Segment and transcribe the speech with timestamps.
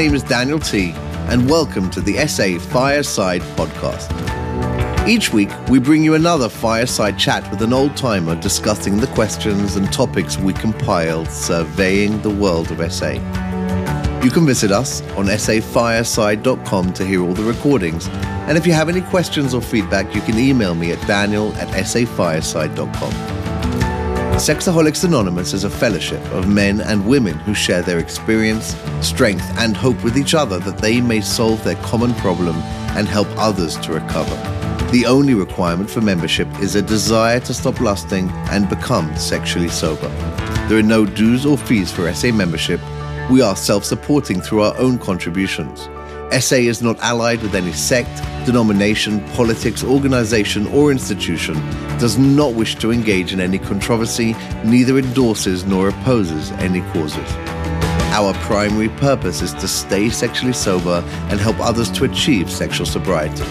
[0.00, 0.92] name is Daniel T,
[1.28, 4.08] and welcome to the SA Fireside Podcast.
[5.06, 9.76] Each week, we bring you another fireside chat with an old timer discussing the questions
[9.76, 13.10] and topics we compiled surveying the world of SA.
[14.24, 18.08] You can visit us on safireside.com to hear all the recordings.
[18.48, 21.68] And if you have any questions or feedback, you can email me at daniel at
[21.68, 23.29] safireside.com.
[24.40, 29.76] Sexaholics Anonymous is a fellowship of men and women who share their experience, strength, and
[29.76, 32.56] hope with each other that they may solve their common problem
[32.96, 34.34] and help others to recover.
[34.92, 40.08] The only requirement for membership is a desire to stop lusting and become sexually sober.
[40.68, 42.80] There are no dues or fees for SA membership.
[43.30, 45.86] We are self supporting through our own contributions.
[46.38, 51.54] SA is not allied with any sect, denomination, politics, organization, or institution,
[51.98, 57.28] does not wish to engage in any controversy, neither endorses nor opposes any causes.
[58.12, 63.44] Our primary purpose is to stay sexually sober and help others to achieve sexual sobriety.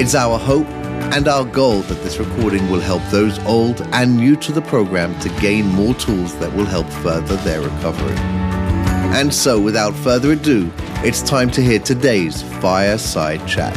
[0.00, 0.66] It's our hope
[1.12, 5.18] and our goal that this recording will help those old and new to the program
[5.20, 8.41] to gain more tools that will help further their recovery.
[9.14, 10.72] And so, without further ado,
[11.04, 13.76] it's time to hear today's Fireside Chat.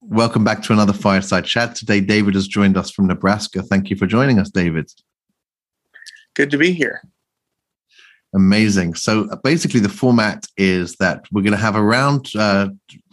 [0.00, 1.74] Welcome back to another Fireside Chat.
[1.74, 3.62] Today, David has joined us from Nebraska.
[3.62, 4.90] Thank you for joining us, David.
[6.34, 7.02] Good to be here.
[8.34, 8.94] Amazing.
[8.94, 12.68] So uh, basically, the format is that we're going to have around uh,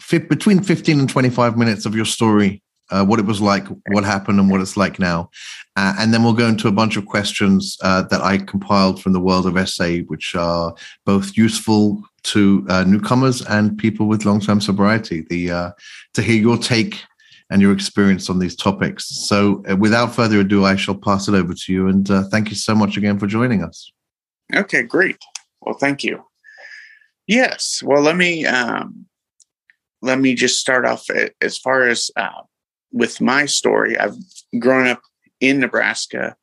[0.09, 4.39] between 15 and 25 minutes of your story, uh, what it was like, what happened,
[4.39, 5.29] and what it's like now.
[5.75, 9.11] Uh, and then we'll go into a bunch of questions uh, that I compiled from
[9.11, 10.73] the world of SA, which are
[11.05, 15.25] both useful to uh, newcomers and people with long term sobriety.
[15.29, 15.73] The
[16.13, 17.03] To hear your take
[17.49, 19.05] and your experience on these topics.
[19.27, 21.87] So without further ado, I shall pass it over to you.
[21.89, 23.91] And thank you so much again for joining us.
[24.55, 25.17] Okay, great.
[25.61, 26.23] Well, thank you.
[27.27, 27.82] Yes.
[27.83, 29.05] Well, let me um,
[30.02, 31.05] let me just start off
[31.42, 32.42] as far as uh,
[32.92, 33.98] with my story.
[33.98, 34.17] I've
[34.59, 35.02] grown up
[35.39, 36.36] in Nebraska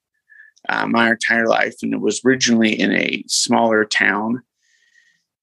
[0.68, 4.42] uh, my entire life, and it was originally in a smaller town,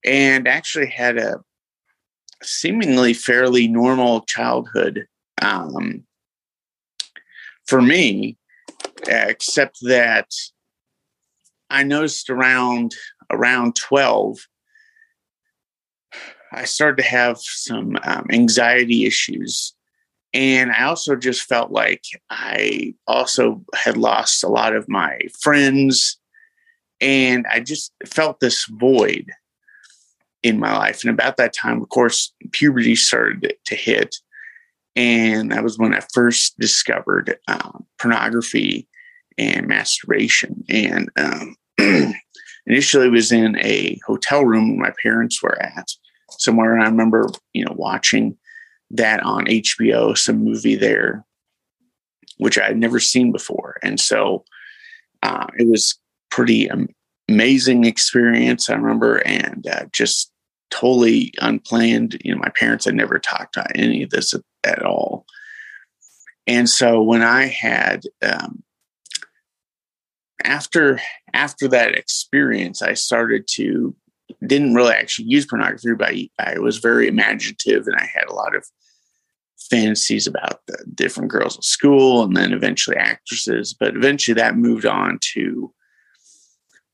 [0.04, 1.40] and actually had a
[2.42, 5.06] seemingly fairly normal childhood
[5.42, 6.04] um,
[7.66, 8.36] for me,
[9.08, 10.28] except that
[11.74, 12.94] I noticed around
[13.30, 14.46] around 12
[16.52, 19.74] I started to have some um, anxiety issues.
[20.32, 26.18] And I also just felt like I also had lost a lot of my friends.
[27.00, 29.30] And I just felt this void
[30.44, 31.02] in my life.
[31.02, 34.16] And about that time of course puberty started to hit.
[34.94, 38.88] And that was when I first discovered um, pornography
[39.36, 40.64] and masturbation.
[40.68, 41.56] And um,
[42.66, 45.88] initially was in a hotel room my parents were at
[46.30, 46.74] somewhere.
[46.74, 48.36] And I remember, you know, watching
[48.90, 51.24] that on HBO, some movie there,
[52.38, 53.76] which I had never seen before.
[53.82, 54.44] And so
[55.22, 55.98] uh, it was
[56.30, 56.68] pretty
[57.28, 58.68] amazing experience.
[58.68, 60.32] I remember, and uh, just
[60.70, 62.20] totally unplanned.
[62.24, 65.24] You know, my parents had never talked about any of this at, at all.
[66.46, 68.63] And so when I had um,
[70.44, 71.00] after
[71.32, 73.94] after that experience, I started to
[74.46, 78.34] didn't really actually use pornography, but I, I was very imaginative and I had a
[78.34, 78.66] lot of
[79.58, 83.74] fantasies about the different girls at school and then eventually actresses.
[83.74, 85.72] But eventually that moved on to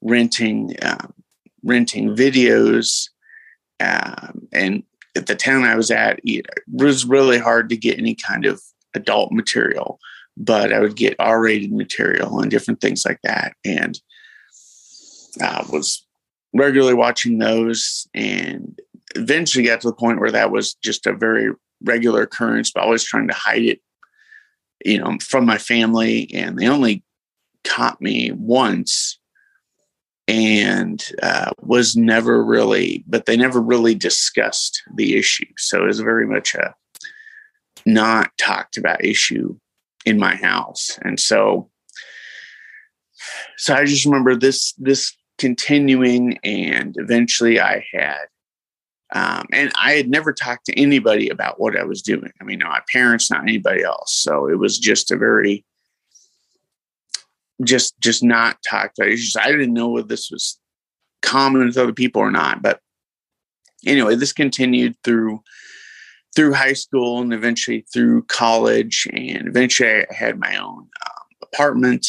[0.00, 1.12] renting um,
[1.62, 3.08] renting videos.
[3.80, 4.82] Um, and
[5.16, 8.62] at the town I was at, it was really hard to get any kind of
[8.94, 9.98] adult material
[10.40, 13.52] but I would get R rated material and different things like that.
[13.62, 14.00] And
[15.40, 16.06] I was
[16.54, 18.80] regularly watching those and
[19.14, 21.52] eventually got to the point where that was just a very
[21.84, 23.80] regular occurrence, but always trying to hide it,
[24.84, 26.30] you know, from my family.
[26.32, 27.04] And they only
[27.64, 29.18] caught me once
[30.26, 35.52] and uh, was never really, but they never really discussed the issue.
[35.58, 36.74] So it was very much a
[37.84, 39.58] not talked about issue
[40.06, 40.98] in my house.
[41.02, 41.70] And so
[43.56, 48.26] so I just remember this this continuing and eventually I had
[49.12, 52.30] um, and I had never talked to anybody about what I was doing.
[52.40, 54.14] I mean, my parents, not anybody else.
[54.14, 55.64] So it was just a very
[57.64, 59.10] just just not talked about.
[59.10, 60.58] Just, I didn't know whether this was
[61.22, 62.62] common with other people or not.
[62.62, 62.80] But
[63.84, 65.42] anyway, this continued through
[66.34, 69.06] through high school and eventually through college.
[69.12, 72.06] And eventually I had my own um, apartment.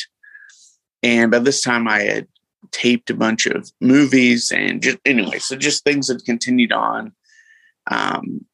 [1.03, 2.27] And by this time I had
[2.71, 7.11] taped a bunch of movies and just anyway, so just things had continued on.
[7.89, 8.45] Um,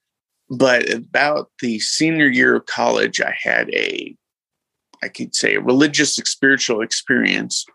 [0.50, 4.16] but about the senior year of college, I had a,
[5.04, 7.66] I could say, a religious spiritual experience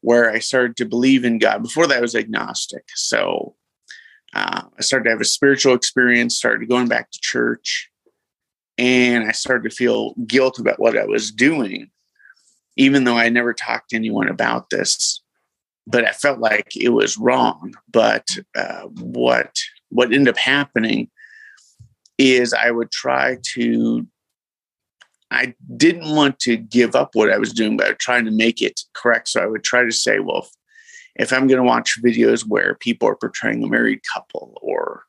[0.00, 1.62] where I started to believe in God.
[1.62, 2.84] Before that, I was agnostic.
[2.94, 3.54] So
[4.34, 7.90] uh, I started to have a spiritual experience, started going back to church,
[8.76, 11.90] and I started to feel guilt about what I was doing,
[12.76, 15.22] even though I never talked to anyone about this.
[15.86, 17.74] But I felt like it was wrong.
[17.90, 19.58] But uh, what
[19.88, 21.10] what ended up happening
[22.18, 24.06] is I would try to.
[25.30, 28.30] I didn't want to give up what I was doing, but I was trying to
[28.30, 29.28] make it correct.
[29.28, 30.48] So I would try to say, well,
[31.18, 35.04] if I'm going to watch videos where people are portraying a married couple or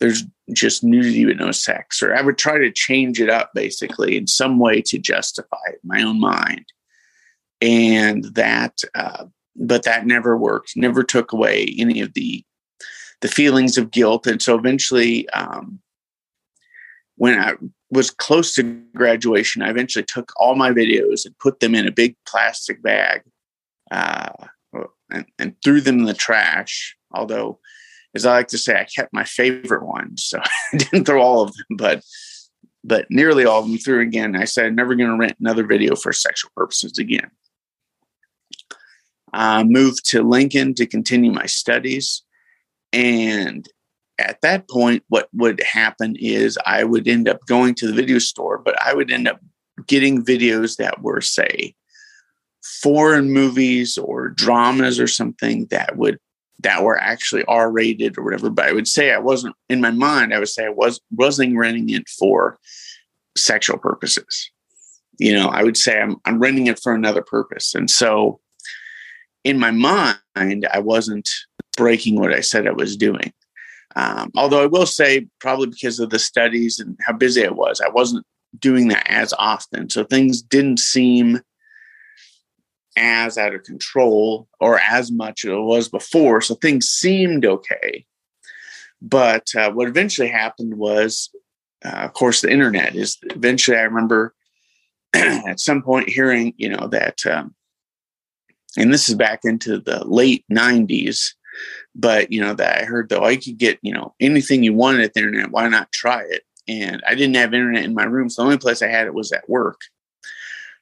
[0.00, 4.16] there's just nudity with no sex, or I would try to change it up basically
[4.16, 6.66] in some way to justify it in my own mind.
[7.60, 12.44] And that, uh, but that never worked, never took away any of the
[13.20, 14.26] the feelings of guilt.
[14.26, 15.80] And so eventually, um,
[17.16, 17.54] when I
[17.90, 21.92] was close to graduation, I eventually took all my videos and put them in a
[21.92, 23.22] big plastic bag.
[23.90, 24.32] Uh,
[25.14, 26.96] and, and threw them in the trash.
[27.12, 27.58] Although,
[28.14, 30.40] as I like to say, I kept my favorite ones, so
[30.72, 32.02] I didn't throw all of them, but
[32.86, 34.36] but nearly all of them through again.
[34.36, 37.30] I said I'm never going to rent another video for sexual purposes again.
[39.32, 42.22] I moved to Lincoln to continue my studies,
[42.92, 43.66] and
[44.18, 48.18] at that point, what would happen is I would end up going to the video
[48.18, 49.40] store, but I would end up
[49.86, 51.74] getting videos that were, say,
[52.64, 56.18] foreign movies or dramas or something that would
[56.60, 58.48] that were actually R rated or whatever.
[58.48, 60.32] But I would say I wasn't in my mind.
[60.32, 62.58] I would say I was wasn't renting it for
[63.36, 64.50] sexual purposes.
[65.18, 67.74] You know, I would say I'm I'm renting it for another purpose.
[67.74, 68.40] And so,
[69.44, 71.28] in my mind, I wasn't
[71.76, 73.32] breaking what I said I was doing.
[73.96, 77.80] Um, although I will say, probably because of the studies and how busy I was,
[77.80, 78.26] I wasn't
[78.58, 79.90] doing that as often.
[79.90, 81.40] So things didn't seem
[82.96, 86.40] as out of control or as much as it was before.
[86.40, 88.04] So things seemed okay.
[89.02, 91.30] But uh, what eventually happened was,
[91.84, 94.34] uh, of course, the internet is eventually, I remember
[95.14, 97.54] at some point hearing, you know, that, um,
[98.76, 101.34] and this is back into the late 90s,
[101.94, 105.02] but, you know, that I heard though I could get, you know, anything you wanted
[105.02, 106.42] at the internet, why not try it?
[106.66, 108.30] And I didn't have internet in my room.
[108.30, 109.80] So the only place I had it was at work.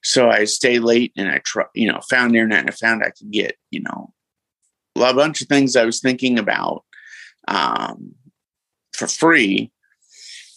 [0.02, 3.02] So I stay late and I try, you know, found the internet and I found
[3.02, 4.12] I could get, you know,
[4.96, 6.84] a bunch of things I was thinking about
[7.48, 8.14] um,
[8.92, 9.70] for free,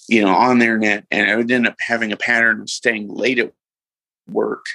[0.09, 1.05] you know, on the internet.
[1.11, 3.53] And I would end up having a pattern of staying late at
[4.27, 4.65] work,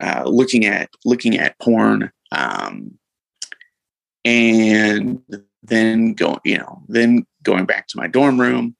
[0.00, 2.98] uh, looking at looking at porn, um,
[4.24, 5.22] and
[5.62, 8.76] then going, you know, then going back to my dorm room.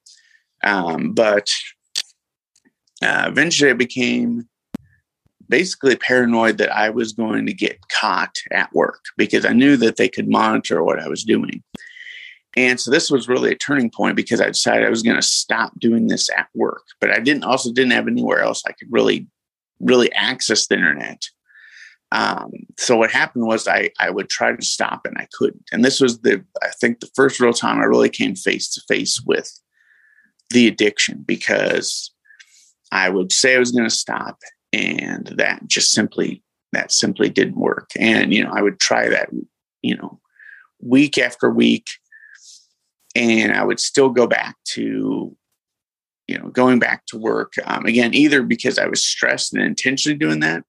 [0.63, 1.49] Um, but
[3.03, 4.50] uh, eventually, I became
[5.51, 9.97] basically paranoid that I was going to get caught at work because I knew that
[9.97, 11.63] they could monitor what I was doing.
[12.57, 15.23] And so this was really a turning point because I decided I was going to
[15.23, 16.83] stop doing this at work.
[17.01, 19.27] But I didn't also didn't have anywhere else I could really,
[19.79, 21.23] really access the internet.
[22.13, 25.63] Um, so what happened was I I would try to stop and I couldn't.
[25.71, 28.81] And this was the I think the first real time I really came face to
[28.89, 29.53] face with
[30.51, 32.11] the addiction because
[32.91, 34.39] I would say I was going to stop
[34.72, 37.91] and that just simply that simply didn't work.
[37.98, 39.31] And you know i would try that
[39.82, 40.20] you know
[40.81, 41.89] week after week
[43.15, 45.36] and i would still go back to
[46.27, 50.17] you know going back to work um, again either because i was stressed and intentionally
[50.17, 50.65] doing that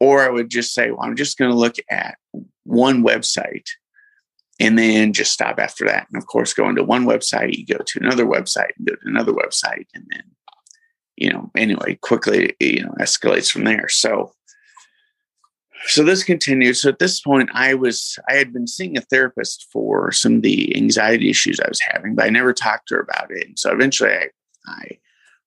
[0.00, 2.16] or i would just say well i'm just going to look at
[2.64, 3.66] one website
[4.58, 6.06] and then just stop after that.
[6.10, 9.08] And of course go into one website you go to another website and go to
[9.08, 10.22] another website and then
[11.16, 13.88] you know, anyway, quickly, you know, escalates from there.
[13.88, 14.32] So,
[15.86, 16.82] so this continues.
[16.82, 20.42] So at this point, I was, I had been seeing a therapist for some of
[20.42, 23.46] the anxiety issues I was having, but I never talked to her about it.
[23.46, 24.28] And so eventually I,
[24.66, 24.98] I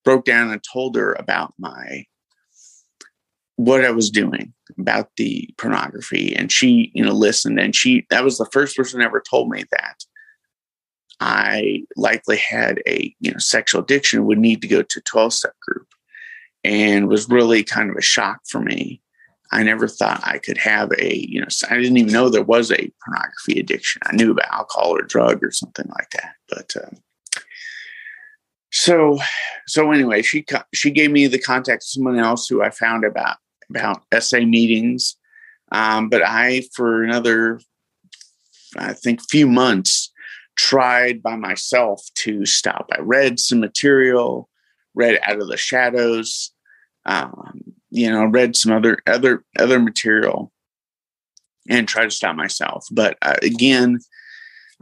[0.04, 2.04] broke down and told her about my,
[3.56, 6.34] what I was doing about the pornography.
[6.34, 9.64] And she, you know, listened and she, that was the first person ever told me
[9.70, 10.04] that
[11.20, 15.54] I likely had a you know sexual addiction would need to go to 12 step
[15.60, 15.86] group
[16.64, 19.00] and was really kind of a shock for me.
[19.52, 22.70] I never thought I could have a, you know, I didn't even know there was
[22.70, 24.00] a pornography addiction.
[24.04, 26.34] I knew about alcohol or drug or something like that.
[26.48, 27.40] But uh,
[28.70, 29.18] so
[29.66, 33.38] so anyway, she she gave me the contact of someone else who I found about
[33.68, 35.16] about SA meetings.
[35.72, 37.60] Um, but I, for another,
[38.76, 40.09] I think, few months,
[40.60, 42.86] tried by myself to stop.
[42.92, 44.50] I read some material,
[44.94, 46.52] read Out of the Shadows,
[47.06, 50.52] um, you know, read some other other other material,
[51.70, 52.86] and tried to stop myself.
[52.92, 54.00] But uh, again,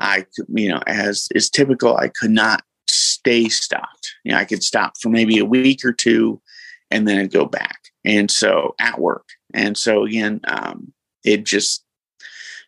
[0.00, 4.16] I, you know, as is typical, I could not stay stopped.
[4.24, 6.42] You know, I could stop for maybe a week or two,
[6.90, 7.78] and then I'd go back.
[8.04, 10.92] And so at work, and so again, um,
[11.24, 11.84] it just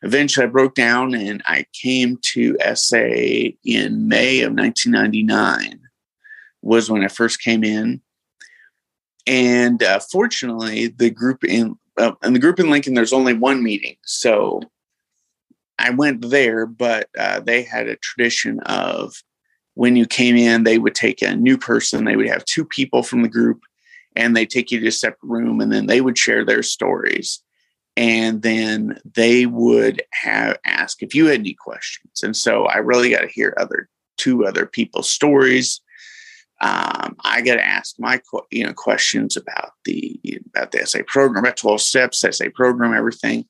[0.02, 5.80] eventually I broke down, and I came to SA in May of 1999.
[6.62, 8.02] Was when I first came in,
[9.26, 13.62] and uh, fortunately, the group in uh, and the group in Lincoln, there's only one
[13.62, 14.60] meeting, so
[15.80, 19.14] I went there, but uh, they had a tradition of
[19.74, 22.04] when you came in, they would take a new person.
[22.04, 23.62] They would have two people from the group
[24.14, 27.42] and they take you to a separate room and then they would share their stories.
[27.96, 32.22] And then they would have ask if you had any questions.
[32.22, 35.80] And so I really got to hear other two other people's stories.
[36.62, 38.20] Um, I got to ask my
[38.50, 40.20] you know questions about the
[40.54, 43.46] about the SA program, about 12 steps, SA program, everything.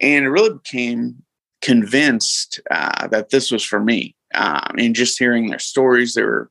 [0.00, 1.22] And it really became
[1.62, 4.14] convinced uh, that this was for me.
[4.34, 6.50] Um, and just hearing their stories, there were,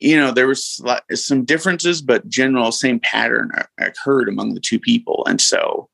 [0.00, 0.80] you know, there was
[1.14, 5.24] some differences, but general same pattern occurred among the two people.
[5.26, 5.88] And so,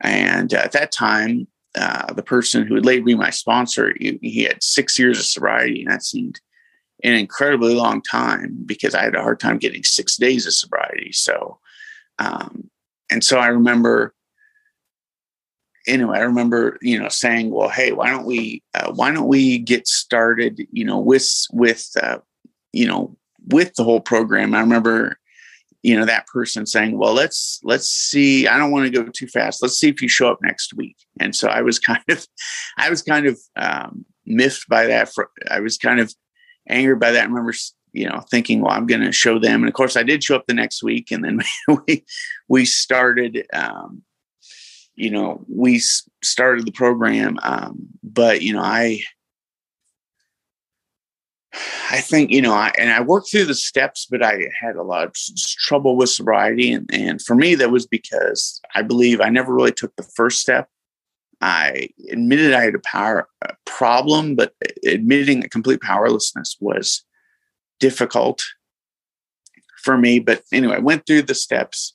[0.00, 4.42] and at that time, uh, the person who would later be my sponsor, he, he
[4.44, 6.40] had six years of sobriety, and that seemed
[7.04, 11.12] an incredibly long time because I had a hard time getting six days of sobriety.
[11.12, 11.58] So,
[12.18, 12.70] um,
[13.10, 14.14] and so I remember
[15.86, 19.58] anyway, I remember, you know, saying, well, hey, why don't we, uh, why don't we
[19.58, 22.18] get started, you know, with, with, uh,
[22.72, 24.54] you know, with the whole program.
[24.54, 25.18] I remember,
[25.82, 29.26] you know, that person saying, well, let's, let's see, I don't want to go too
[29.26, 29.62] fast.
[29.62, 30.96] Let's see if you show up next week.
[31.20, 32.26] And so I was kind of,
[32.78, 35.12] I was kind of, um, miffed by that.
[35.12, 36.14] For, I was kind of
[36.68, 37.22] angered by that.
[37.22, 37.54] I remember,
[37.92, 39.62] you know, thinking, well, I'm going to show them.
[39.62, 41.40] And of course I did show up the next week and then
[41.86, 42.04] we,
[42.48, 44.02] we started, um,
[44.94, 45.80] you know, we
[46.22, 47.38] started the program.
[47.42, 49.02] Um, but, you know, I,
[51.90, 54.82] I think, you know, I, and I worked through the steps, but I had a
[54.82, 55.14] lot of
[55.58, 56.72] trouble with sobriety.
[56.72, 60.40] And, and for me, that was because I believe I never really took the first
[60.40, 60.68] step.
[61.42, 64.54] I admitted I had a power a problem, but
[64.86, 67.04] admitting a complete powerlessness was
[67.80, 68.42] difficult
[69.82, 70.20] for me.
[70.20, 71.94] But anyway, I went through the steps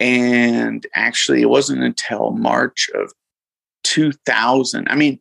[0.00, 3.12] and actually, it wasn't until March of
[3.84, 4.88] 2000.
[4.88, 5.18] I mean,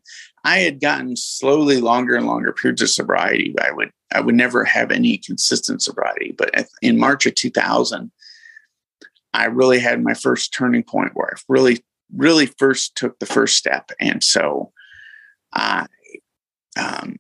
[0.48, 3.54] I had gotten slowly longer and longer periods of sobriety.
[3.62, 8.10] I would I would never have any consistent sobriety, but in March of 2000,
[9.34, 11.84] I really had my first turning point where I really
[12.16, 14.72] really first took the first step, and so
[15.52, 15.88] I
[16.80, 17.18] um,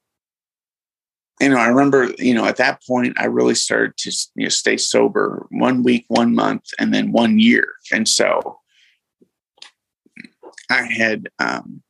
[1.41, 4.49] you know, I remember, you know, at that point, I really started to you know,
[4.49, 7.67] stay sober one week, one month, and then one year.
[7.91, 8.59] And so
[10.69, 11.83] I had, um,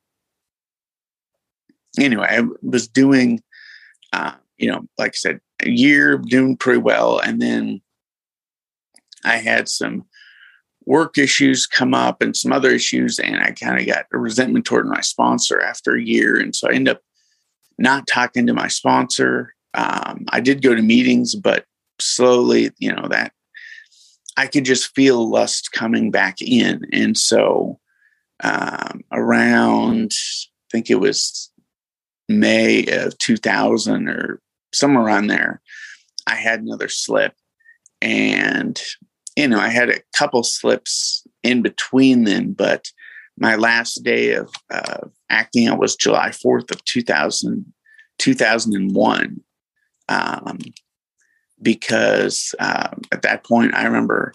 [1.97, 3.41] anyway, I was doing,
[4.13, 7.19] uh, you know, like I said, a year doing pretty well.
[7.19, 7.81] And then
[9.23, 10.05] I had some
[10.85, 13.19] work issues come up and some other issues.
[13.19, 16.39] And I kind of got a resentment toward my sponsor after a year.
[16.39, 17.01] And so I ended up
[17.77, 19.53] not talking to my sponsor.
[19.73, 21.65] Um, I did go to meetings, but
[21.99, 23.33] slowly, you know, that
[24.37, 26.85] I could just feel lust coming back in.
[26.93, 27.79] And so
[28.43, 31.51] um, around, I think it was
[32.27, 34.41] May of 2000 or
[34.73, 35.61] somewhere around there,
[36.27, 37.33] I had another slip.
[38.01, 38.81] And,
[39.35, 42.91] you know, I had a couple slips in between then, but
[43.39, 47.65] my last day of uh, acting out was July 4th of 2000,
[48.17, 49.41] 2001.
[50.09, 50.59] Um,
[51.61, 54.33] because um, at that point, I remember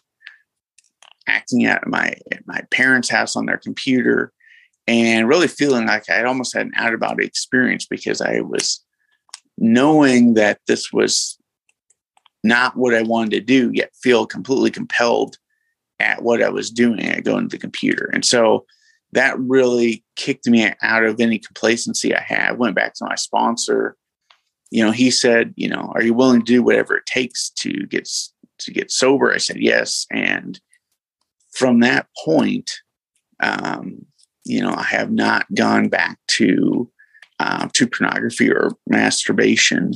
[1.26, 4.32] acting at my at my parents' house on their computer
[4.86, 8.84] and really feeling like I almost had an out of body experience because I was
[9.58, 11.38] knowing that this was
[12.44, 15.36] not what I wanted to do, yet feel completely compelled
[16.00, 18.10] at what I was doing at going to the computer.
[18.12, 18.66] And so
[19.12, 22.58] that really kicked me out of any complacency I had.
[22.58, 23.96] Went back to my sponsor.
[24.70, 27.86] You know, he said, you know, are you willing to do whatever it takes to
[27.86, 28.08] get
[28.58, 29.32] to get sober?
[29.32, 30.58] I said yes, and
[31.52, 32.72] from that point,
[33.40, 34.06] um,
[34.44, 36.90] you know, I have not gone back to
[37.40, 39.94] um, to pornography or masturbation.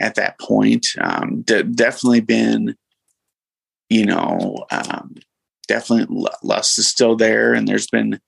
[0.00, 0.86] at that point.
[1.00, 2.74] Um, de- definitely been,
[3.88, 5.14] you know, um,
[5.68, 8.20] definitely lust is still there, and there's been,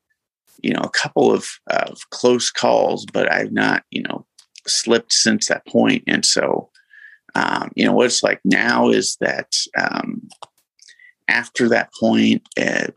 [0.63, 4.27] you know, a couple of, of close calls, but I've not, you know,
[4.67, 6.05] slipped since that point.
[6.07, 6.71] And so,
[7.35, 10.29] um, you know, what it's like now is that um,
[11.29, 12.89] after that point, uh,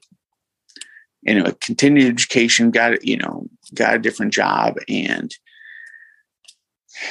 [1.22, 5.34] you know, continued education, got you know, got a different job, and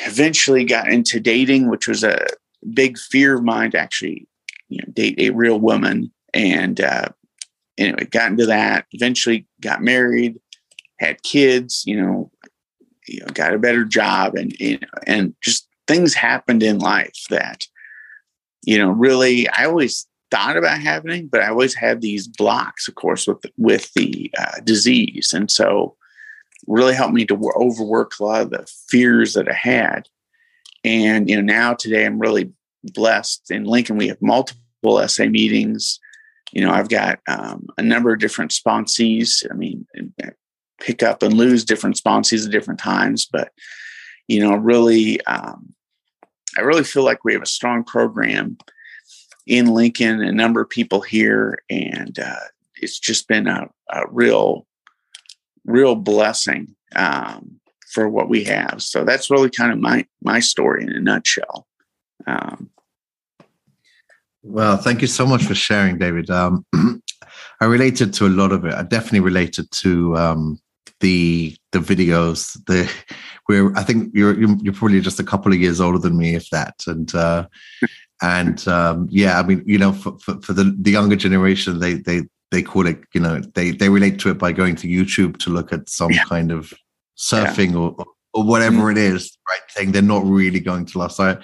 [0.04, 2.26] eventually got into dating, which was a
[2.74, 4.26] big fear of mine to actually,
[4.68, 6.12] you know, date a real woman.
[6.34, 7.08] And uh,
[7.78, 8.86] anyway, got into that.
[8.92, 10.38] Eventually, got married,
[10.98, 11.84] had kids.
[11.86, 12.30] You know,
[13.06, 17.26] you know, got a better job, and you know, and just things happened in life
[17.30, 17.64] that,
[18.64, 22.94] you know, really, I always thought about happening, but I always had these blocks, of
[22.94, 25.96] course, with with the uh, disease, and so
[26.66, 30.08] really helped me to overwork a lot of the fears that I had.
[30.84, 32.52] And you know, now today I'm really
[32.82, 33.50] blessed.
[33.50, 36.00] In Lincoln, we have multiple SA meetings.
[36.52, 39.44] You know, I've got um, a number of different sponsees.
[39.50, 39.86] I mean,
[40.80, 43.52] pick up and lose different sponsees at different times, but
[44.28, 45.72] you know, really, um,
[46.56, 48.56] I really feel like we have a strong program
[49.46, 52.36] in Lincoln, a number of people here, and uh,
[52.76, 54.66] it's just been a, a real
[55.64, 57.60] real blessing um,
[57.92, 58.82] for what we have.
[58.82, 61.66] So that's really kind of my my story in a nutshell.
[62.26, 62.70] Um,
[64.42, 66.30] well, thank you so much for sharing, David.
[66.30, 66.64] Um,
[67.60, 68.74] I related to a lot of it.
[68.74, 70.60] I definitely related to um,
[71.00, 72.56] the the videos.
[72.66, 72.90] The
[73.46, 76.50] where I think you're you're probably just a couple of years older than me, if
[76.50, 76.74] that.
[76.86, 77.46] And uh,
[78.22, 81.94] and um, yeah, I mean, you know, for, for, for the the younger generation, they
[81.94, 85.38] they they call it, you know, they they relate to it by going to YouTube
[85.38, 86.24] to look at some yeah.
[86.24, 86.72] kind of
[87.16, 87.78] surfing yeah.
[87.78, 88.92] or or whatever mm.
[88.92, 89.92] it is, right thing.
[89.92, 91.16] They're not really going to last.
[91.16, 91.38] So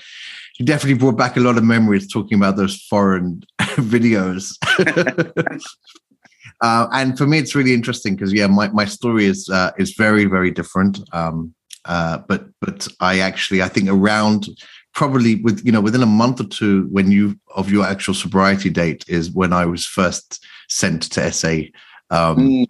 [0.58, 4.56] you definitely brought back a lot of memories talking about those foreign videos.
[6.60, 9.94] uh, and for me, it's really interesting because yeah, my, my story is uh, is
[9.94, 11.00] very very different.
[11.12, 14.48] Um, uh, but but I actually I think around
[14.94, 18.70] probably with you know within a month or two when you of your actual sobriety
[18.70, 21.62] date is when I was first sent to SA
[22.10, 22.66] um, mm.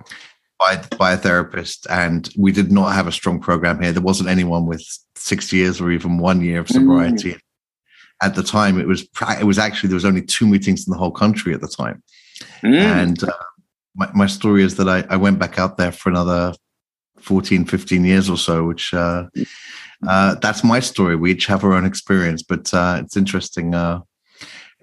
[0.59, 3.93] by by a therapist, and we did not have a strong program here.
[3.93, 4.85] There wasn't anyone with
[5.17, 7.33] six years or even one year of sobriety.
[7.33, 7.41] Mm.
[8.23, 9.07] At the time, it was
[9.41, 12.03] it was actually there was only two meetings in the whole country at the time,
[12.63, 12.79] mm.
[12.79, 13.33] and uh,
[13.97, 16.55] my my story is that I, I went back out there for another
[17.23, 19.27] 14, 15 years or so, which uh,
[20.07, 21.17] uh, that's my story.
[21.17, 23.75] We each have our own experience, but uh, it's interesting.
[23.75, 24.01] Uh,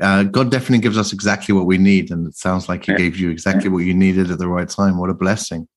[0.01, 3.17] uh, God definitely gives us exactly what we need, and it sounds like He gave
[3.17, 4.97] you exactly what you needed at the right time.
[4.97, 5.67] What a blessing!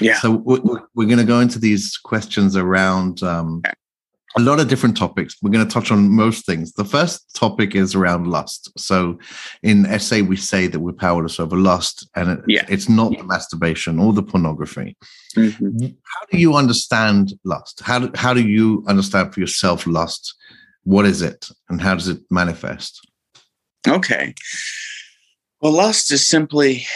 [0.00, 0.18] Yeah.
[0.18, 0.60] So we're,
[0.94, 3.62] we're going to go into these questions around um,
[4.36, 5.36] a lot of different topics.
[5.42, 6.72] We're going to touch on most things.
[6.72, 8.70] The first topic is around lust.
[8.78, 9.18] So
[9.62, 12.64] in SA, we say that we're powerless over lust, and it, yeah.
[12.68, 13.18] it's not yeah.
[13.18, 14.96] the masturbation or the pornography.
[15.36, 15.86] Mm-hmm.
[15.86, 17.82] How do you understand lust?
[17.84, 20.34] How do, how do you understand for yourself lust?
[20.84, 23.06] What is it, and how does it manifest?
[23.86, 24.34] Okay.
[25.60, 26.86] Well, lust is simply,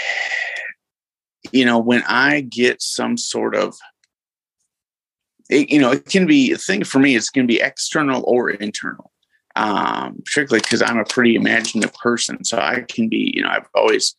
[1.53, 3.77] you know, when I get some sort of,
[5.51, 8.25] it, you know, it can be a thing for me, it's going to be external
[8.27, 9.13] or internal,
[9.55, 12.45] um, particularly because I'm a pretty imaginative person.
[12.45, 14.15] So I can be, you know, I've always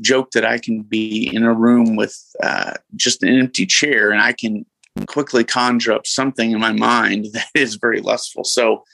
[0.00, 4.20] joked that I can be in a room with uh, just an empty chair and
[4.20, 4.64] I can
[5.06, 8.44] quickly conjure up something in my mind that is very lustful.
[8.44, 8.84] So,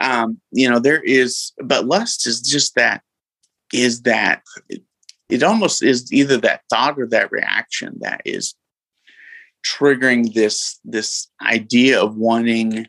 [0.00, 3.02] um, you know, there is, but lust is just that,
[3.72, 4.82] is that it,
[5.28, 8.54] it almost is either that thought or that reaction that is
[9.64, 12.86] triggering this this idea of wanting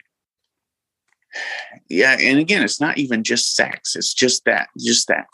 [1.90, 5.26] yeah and again it's not even just sex it's just that just that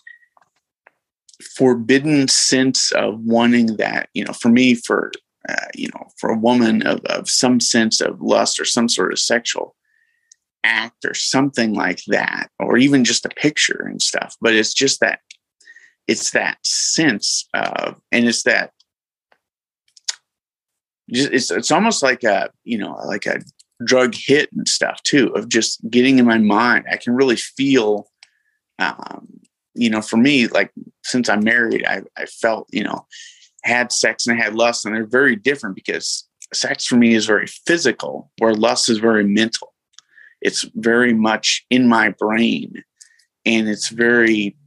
[1.56, 5.12] forbidden sense of wanting that you know for me for
[5.49, 9.12] uh, you know for a woman of, of some sense of lust or some sort
[9.12, 9.75] of sexual
[10.63, 14.36] act or something like that, or even just a picture and stuff.
[14.41, 15.19] But it's just that
[16.08, 18.71] it's that sense of, and it's that
[21.12, 23.41] it's it's almost like a you know like a
[23.86, 26.86] drug hit and stuff too of just getting in my mind.
[26.89, 28.10] I can really feel,
[28.80, 29.28] um,
[29.74, 30.71] you know, for me, like
[31.04, 33.06] since I'm married, I I felt you know
[33.63, 37.26] had sex and I had lust, and they're very different because sex for me is
[37.26, 39.71] very physical, where lust is very mental
[40.41, 42.84] it's very much in my brain
[43.45, 44.58] and it's very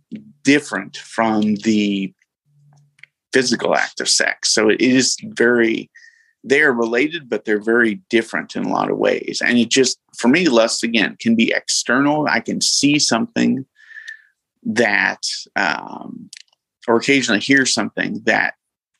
[0.43, 2.13] different from the
[3.33, 4.51] physical act of sex.
[4.51, 5.91] So it is very
[6.45, 9.43] they are related, but they're very different in a lot of ways.
[9.45, 12.27] And it just, for me, lust again can be external.
[12.29, 13.65] I can see something
[14.63, 15.23] that,
[15.57, 16.31] um,
[16.87, 18.55] or occasionally hear something that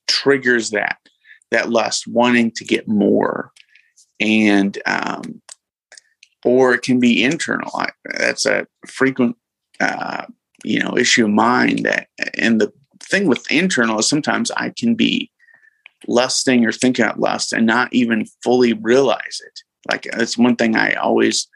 [0.07, 0.99] triggers that
[1.51, 3.53] that lust, wanting to get more,
[4.19, 5.41] and um,
[6.45, 7.71] or it can be internal.
[7.75, 9.37] I, that's a frequent,
[9.81, 10.25] uh,
[10.65, 11.83] you know, issue of mine.
[11.83, 15.31] That and the thing with internal is sometimes I can be
[16.09, 19.61] lusting or thinking about lust and not even fully realize it.
[19.91, 21.49] Like that's one thing I always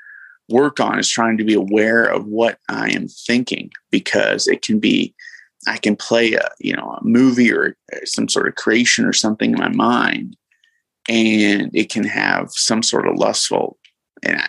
[0.48, 4.78] work on is trying to be aware of what I am thinking because it can
[4.78, 5.14] be
[5.66, 9.12] I can play a you know a movie or uh, some sort of creation or
[9.12, 10.36] something in my mind,
[11.08, 13.78] and it can have some sort of lustful
[14.22, 14.48] and I,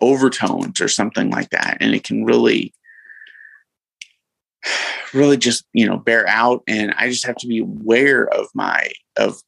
[0.00, 2.74] overtones or something like that, and it can really
[5.14, 6.62] really just you know bear out.
[6.66, 9.40] And i just have to be aware of my of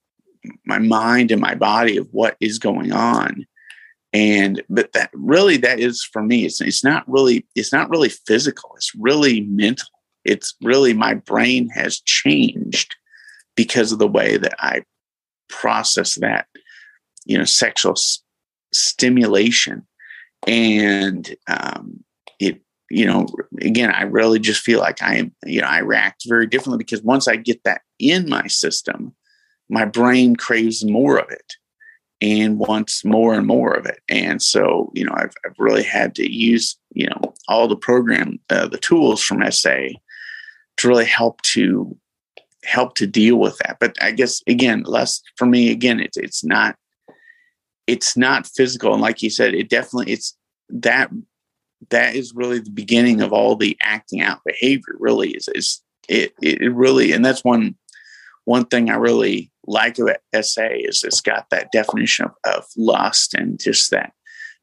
[0.67, 3.47] my mind and my body of what is going on.
[4.13, 8.11] And but that really that is for me it's it's not really it's not really
[8.11, 8.73] physical.
[8.77, 9.89] It's really mental.
[10.25, 12.97] It's really my brain has changed
[13.57, 14.83] because of the way that I
[15.49, 16.47] process that,
[17.25, 18.21] you know, sexual s-
[18.73, 19.87] stimulation.
[20.47, 22.05] And um,
[22.39, 22.61] it,
[22.95, 23.27] you know,
[23.61, 27.03] again, I really just feel like I am, you know, I react very differently because
[27.03, 29.13] once I get that in my system,
[29.69, 31.55] my brain craves more of it
[32.21, 34.01] and wants more and more of it.
[34.09, 38.39] And so, you know, I've, I've really had to use, you know, all the program,
[38.49, 39.89] uh, the tools from SA
[40.77, 41.97] to really help to
[42.63, 43.79] help to deal with that.
[43.81, 46.77] But I guess again, less for me, again, it's it's not
[47.89, 48.93] it's not physical.
[48.93, 50.37] And like you said, it definitely it's
[50.69, 51.11] that
[51.91, 56.33] that is really the beginning of all the acting out behavior really is is it
[56.43, 57.75] it really and that's one
[58.45, 63.35] one thing I really like about SA is it's got that definition of, of lust
[63.35, 64.13] and just that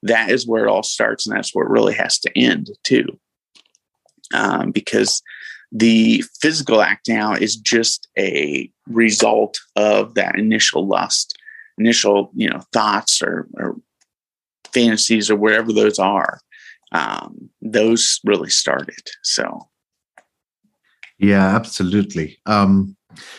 [0.04, 3.20] that is where it all starts and that's where it really has to end too.
[4.34, 5.22] Um, because
[5.72, 11.38] the physical acting out is just a result of that initial lust,
[11.78, 13.78] initial, you know, thoughts or, or
[14.74, 16.40] fantasies or whatever those are.
[16.92, 19.10] Um, those really started.
[19.24, 19.70] So,
[21.18, 22.40] yeah, absolutely.
[22.46, 22.96] Um,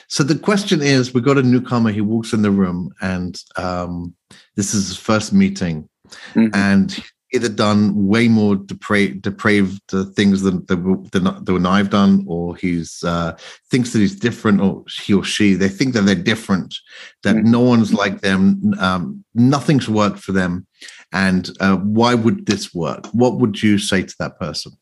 [0.08, 1.90] so the question is, we got a newcomer.
[1.90, 4.14] He walks in the room, and um,
[4.56, 5.88] this is his first meeting,
[6.34, 6.48] mm-hmm.
[6.54, 9.80] and either done way more depraved, depraved
[10.14, 13.36] things than, than, than I've done, or he's uh,
[13.70, 16.74] thinks that he's different, or he or she they think that they're different,
[17.22, 17.50] that mm-hmm.
[17.50, 20.66] no one's like them, um, nothing's worked for them,
[21.12, 23.06] and uh, why would this work?
[23.08, 24.72] What would you say to that person?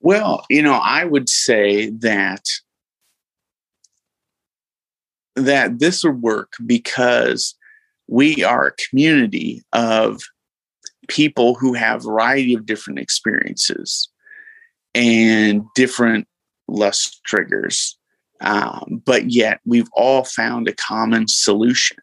[0.00, 2.44] Well, you know, I would say that
[5.36, 7.56] that this would work because
[8.08, 10.20] we are a community of
[11.08, 14.08] people who have a variety of different experiences
[14.94, 16.26] and different
[16.68, 17.98] lust triggers.
[18.40, 21.96] Um, but yet we've all found a common solution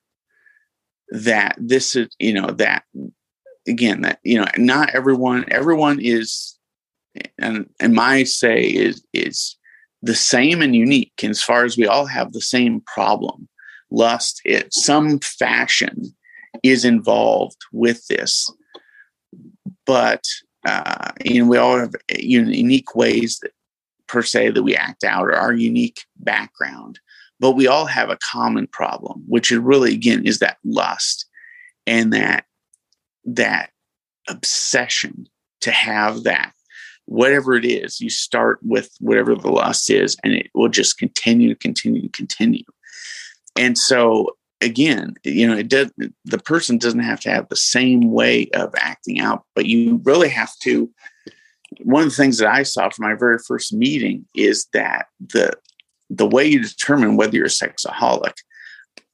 [1.09, 2.83] that this is, you know, that
[3.67, 6.57] again, that, you know, not everyone, everyone is,
[7.37, 9.57] and, and my say is, is
[10.01, 13.47] the same and unique as far as we all have the same problem
[13.91, 16.15] lust, it some fashion
[16.63, 18.51] is involved with this.
[19.85, 20.23] But
[20.65, 23.51] uh, you know, we all have unique ways that
[24.07, 26.99] per se that we act out or our unique background.
[27.39, 31.25] But we all have a common problem, which is really again is that lust
[31.87, 32.45] and that
[33.25, 33.71] that
[34.27, 35.27] obsession
[35.61, 36.53] to have that
[37.05, 41.55] whatever it is you start with whatever the lust is and it will just continue
[41.55, 42.63] continue continue
[43.55, 45.91] and so again, you know, it does
[46.25, 50.29] the person doesn't have to have the same way of acting out, but you really
[50.29, 50.89] have to.
[51.83, 55.53] One of the things that I saw from my very first meeting is that the
[56.09, 58.33] the way you determine whether you're a sexaholic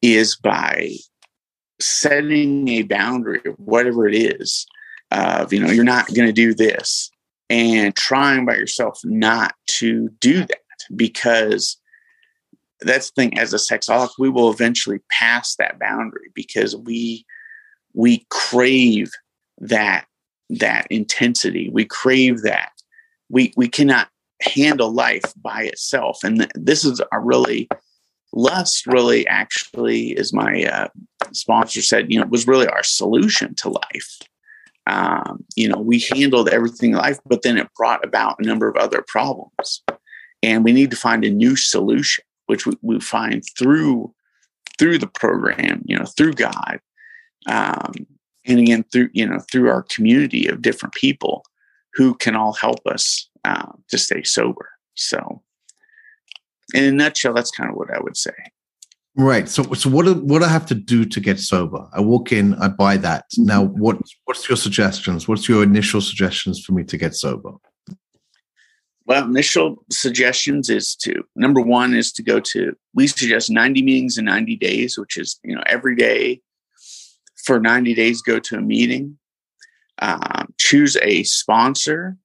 [0.02, 0.96] is by
[1.80, 4.66] setting a boundary of whatever it is
[5.12, 7.12] of you know you're not going to do this
[7.50, 10.58] and trying by yourself not to do that
[10.96, 11.78] because
[12.82, 17.26] that's the thing as a sexaholic we will eventually pass that boundary because we
[17.94, 19.12] we crave
[19.60, 20.06] that
[20.50, 21.70] that intensity.
[21.70, 22.72] We crave that.
[23.30, 24.08] We we cannot
[24.42, 26.24] handle life by itself.
[26.24, 27.68] And th- this is a really
[28.34, 30.88] lust really actually as my uh,
[31.32, 34.20] sponsor said you know was really our solution to life.
[34.86, 38.70] Um, you know we handled everything in life but then it brought about a number
[38.70, 39.84] of other problems.
[40.44, 44.14] And we need to find a new solution which we, we find through
[44.78, 46.80] through the program, you know, through God,
[47.48, 47.94] um,
[48.46, 51.44] and again through you know through our community of different people
[51.94, 54.70] who can all help us uh, to stay sober.
[54.96, 55.42] So,
[56.74, 58.34] in a nutshell, that's kind of what I would say.
[59.16, 59.50] Right.
[59.50, 61.88] So, so what do, what do I have to do to get sober?
[61.92, 63.26] I walk in, I buy that.
[63.38, 63.80] Now, mm-hmm.
[63.80, 65.28] what what's your suggestions?
[65.28, 67.54] What's your initial suggestions for me to get sober?
[69.08, 74.18] Well, initial suggestions is to number one is to go to we suggest 90 meetings
[74.18, 76.42] in 90 days, which is you know every day
[77.46, 79.18] for 90 days go to a meeting.
[80.00, 82.18] Um, choose a sponsor.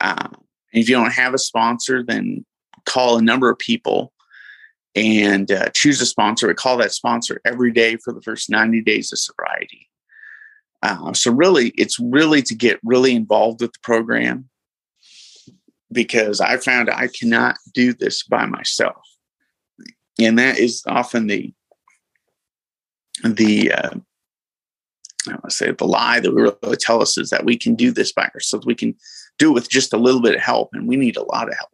[0.00, 2.44] Um, if you don't have a sponsor, then
[2.84, 4.12] call a number of people
[4.96, 6.48] and uh, choose a sponsor.
[6.48, 9.88] We call that sponsor every day for the first 90 days of sobriety.
[10.82, 14.50] Uh, so really, it's really to get really involved with the program
[15.94, 19.02] because I found I cannot do this by myself,
[20.20, 21.52] and that is often the
[23.22, 23.90] the uh,
[25.28, 27.74] I want to say the lie that we really tell us is that we can
[27.74, 28.66] do this by ourselves.
[28.66, 28.94] We can
[29.38, 31.54] do it with just a little bit of help, and we need a lot of
[31.56, 31.70] help.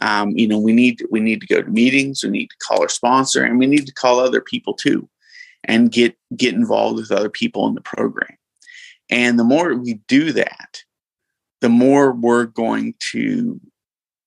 [0.00, 2.82] Um, you know, we need we need to go to meetings, we need to call
[2.82, 5.08] our sponsor, and we need to call other people too,
[5.64, 8.36] and get get involved with other people in the program.
[9.10, 10.82] And the more we do that,
[11.60, 13.60] the more we're going to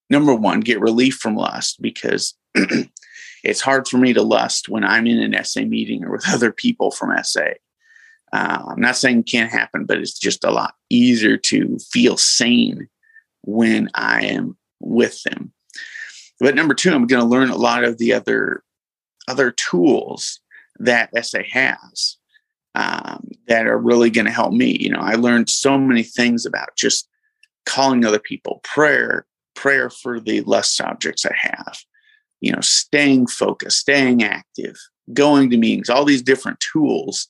[0.10, 2.36] number one get relief from lust because
[3.44, 6.52] it's hard for me to lust when I'm in an SA meeting or with other
[6.52, 7.46] people from SA.
[8.34, 12.18] Uh, I'm not saying it can't happen, but it's just a lot easier to feel
[12.18, 12.88] sane
[13.44, 15.52] when I am with them.
[16.40, 18.64] But number two, I'm going to learn a lot of the other
[19.28, 20.40] other tools
[20.80, 22.18] that SA has
[22.74, 24.78] um, that are really going to help me.
[24.78, 27.08] You know, I learned so many things about just
[27.66, 31.78] calling other people, prayer, prayer for the lust objects I have,
[32.40, 34.78] you know, staying focused, staying active,
[35.14, 37.28] going to meetings, all these different tools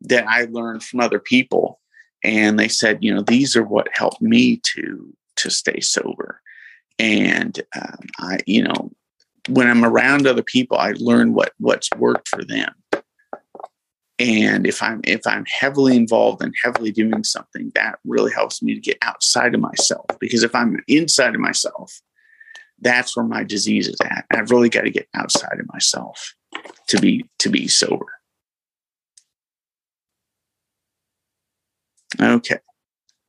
[0.00, 1.80] that I learned from other people.
[2.22, 6.40] And they said, you know, these are what helped me to to stay sober
[7.00, 8.90] and um, I, you know,
[9.48, 12.72] when I'm around other people, I learn what what's worked for them.
[14.20, 18.74] And if I'm if I'm heavily involved and heavily doing something, that really helps me
[18.74, 20.04] to get outside of myself.
[20.20, 21.98] Because if I'm inside of myself,
[22.82, 24.26] that's where my disease is at.
[24.30, 26.34] I've really got to get outside of myself
[26.88, 28.12] to be to be sober.
[32.20, 32.58] Okay.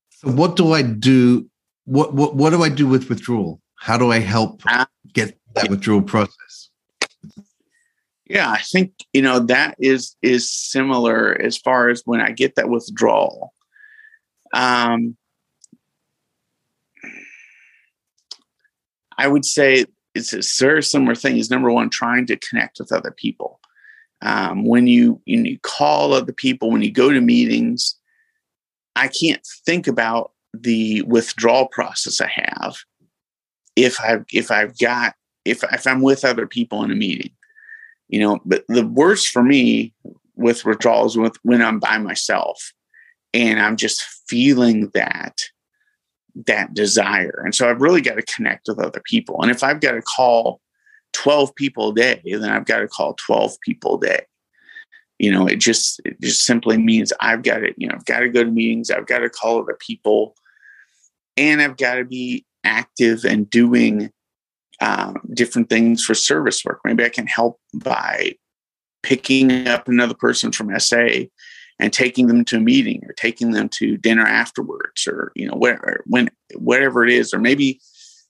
[0.10, 1.50] So what do I do?
[1.86, 3.62] What what what do I do with withdrawal?
[3.76, 6.71] How do I help uh, get that withdrawal process?
[8.32, 12.56] Yeah, I think you know that is is similar as far as when I get
[12.56, 13.54] that withdrawal.
[14.54, 15.18] Um,
[19.18, 21.40] I would say it's a very similar thing.
[21.40, 23.60] Is number one trying to connect with other people.
[24.22, 28.00] Um, when you when you call other people, when you go to meetings,
[28.96, 32.78] I can't think about the withdrawal process I have
[33.76, 37.32] if I've if I've got if if I'm with other people in a meeting,
[38.12, 38.40] you know.
[38.46, 39.94] But the worst for me
[40.36, 42.72] with withdrawals with when I'm by myself
[43.34, 45.42] and I'm just feeling that
[46.46, 47.42] that desire.
[47.44, 49.42] And so I've really got to connect with other people.
[49.42, 50.62] And if I've got to call
[51.14, 54.26] 12 people a day, then I've got to call 12 people a day.
[55.20, 58.22] You know, it just it just simply means I've got to, you know, I've got
[58.22, 60.36] to go to meetings, I've got to call other people,
[61.38, 64.12] and I've got to be active and doing
[64.82, 66.82] um, different things for service work.
[66.84, 68.34] Maybe I can help by
[69.04, 71.08] picking up another person from SA
[71.80, 75.56] and taking them to a meeting or taking them to dinner afterwards or you know
[75.56, 77.80] whatever when whatever it is or maybe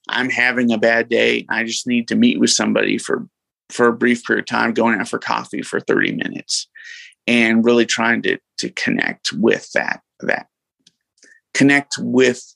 [0.07, 3.27] I'm having a bad day I just need to meet with somebody for
[3.69, 6.69] for a brief period of time going out for coffee for 30 minutes
[7.27, 10.47] and really trying to to connect with that that
[11.53, 12.55] connect with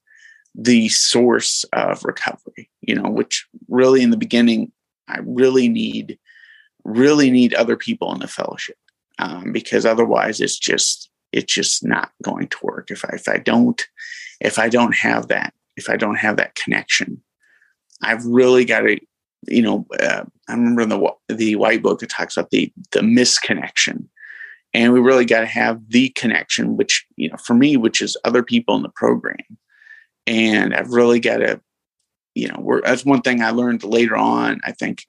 [0.57, 4.71] the source of recovery, you know, which really in the beginning,
[5.07, 6.17] I really need,
[6.83, 8.77] really need other people in the fellowship
[9.19, 12.89] um, because otherwise it's just, it's just not going to work.
[12.89, 13.85] If I, if I don't,
[14.39, 17.21] if I don't have that, if I don't have that connection,
[18.01, 18.99] I've really got to,
[19.47, 23.01] you know, uh, I remember in the, the white book it talks about the, the
[23.01, 24.07] misconnection
[24.75, 28.17] and we really got to have the connection which you know for me which is
[28.25, 29.37] other people in the program
[30.27, 31.61] and I've really got to,
[32.33, 34.59] you know, that's one thing I learned later on.
[34.63, 35.05] I think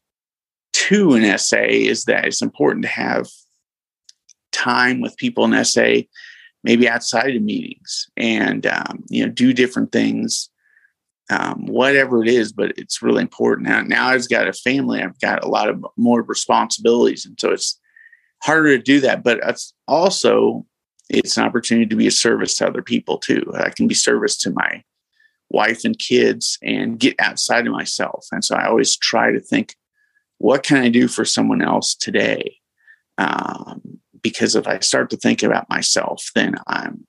[0.74, 3.28] to an SA is that it's important to have
[4.52, 6.02] time with people in SA,
[6.62, 10.50] maybe outside of meetings, and um, you know, do different things
[11.30, 13.68] um, whatever it is, but it's really important.
[13.68, 17.26] Now, now I've got a family, I've got a lot of more responsibilities.
[17.26, 17.78] And so it's
[18.42, 20.64] harder to do that, but it's also,
[21.08, 23.42] it's an opportunity to be a service to other people too.
[23.54, 24.82] I can be service to my
[25.50, 28.26] wife and kids and get outside of myself.
[28.32, 29.74] And so I always try to think,
[30.38, 32.56] what can I do for someone else today?
[33.18, 37.06] Um, because if I start to think about myself, then I'm,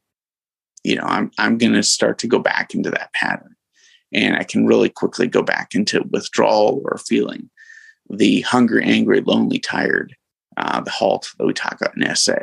[0.84, 3.56] you know, I'm I'm going to start to go back into that pattern
[4.14, 7.50] and I can really quickly go back into withdrawal or feeling
[8.10, 10.16] the hungry, angry, lonely, tired,
[10.56, 12.38] uh, the halt that we talk about in SA,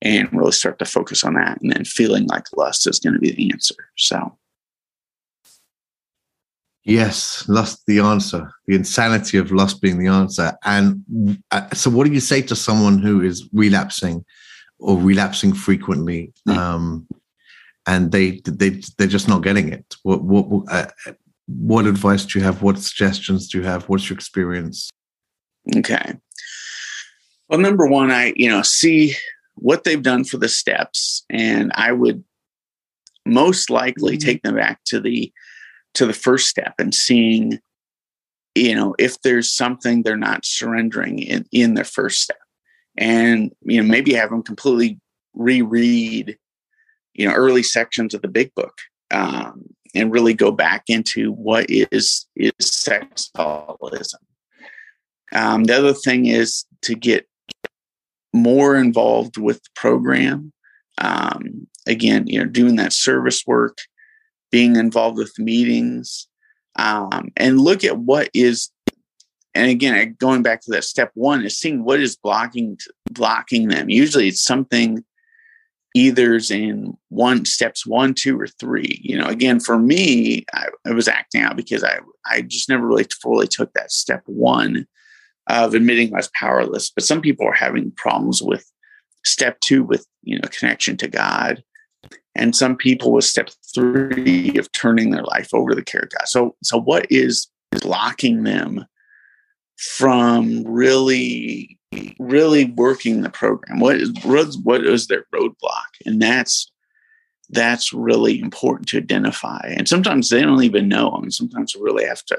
[0.00, 3.20] and really start to focus on that, and then feeling like lust is going to
[3.20, 3.74] be the answer.
[3.96, 4.36] So.
[6.84, 10.52] Yes, lust the answer, the insanity of lust being the answer.
[10.64, 11.02] And
[11.50, 14.22] uh, so, what do you say to someone who is relapsing
[14.78, 16.32] or relapsing frequently?
[16.46, 16.58] Mm-hmm.
[16.58, 17.06] Um,
[17.86, 19.96] and they they they're just not getting it.
[20.02, 20.86] What what uh,
[21.46, 22.62] what advice do you have?
[22.62, 23.88] What suggestions do you have?
[23.88, 24.90] What's your experience?
[25.76, 26.14] Okay.
[27.48, 29.14] Well, number one, I you know see
[29.54, 32.22] what they've done for the steps, and I would
[33.24, 34.26] most likely mm-hmm.
[34.26, 35.32] take them back to the
[35.94, 37.58] to the first step and seeing
[38.54, 42.38] you know if there's something they're not surrendering in in their first step
[42.96, 44.98] and you know maybe have them completely
[45.34, 46.36] reread
[47.14, 48.74] you know early sections of the big book
[49.10, 54.20] um, and really go back into what is is sexaholism.
[55.32, 57.26] Um, the other thing is to get
[58.32, 60.52] more involved with the program.
[60.98, 63.78] Um, again, you know, doing that service work,
[64.54, 66.28] being involved with meetings,
[66.76, 68.70] um, and look at what is.
[69.52, 72.78] And again, going back to that step one is seeing what is blocking
[73.10, 73.90] blocking them.
[73.90, 75.04] Usually, it's something
[75.92, 79.00] either's in one steps one, two, or three.
[79.02, 82.86] You know, again, for me, I, I, was acting out because I I just never
[82.86, 84.86] really fully took that step one
[85.48, 86.90] of admitting I was powerless.
[86.90, 88.64] But some people are having problems with
[89.24, 91.64] step two with you know connection to God.
[92.34, 96.10] And some people with step three of turning their life over to the care of
[96.10, 96.26] God.
[96.26, 98.86] So, so what is blocking them
[99.76, 101.78] from really
[102.18, 103.80] really working the program?
[103.80, 104.12] What is
[104.62, 105.90] what is their roadblock?
[106.06, 106.70] And that's
[107.50, 109.74] that's really important to identify.
[109.76, 112.38] And sometimes they don't even know i mean sometimes we really have to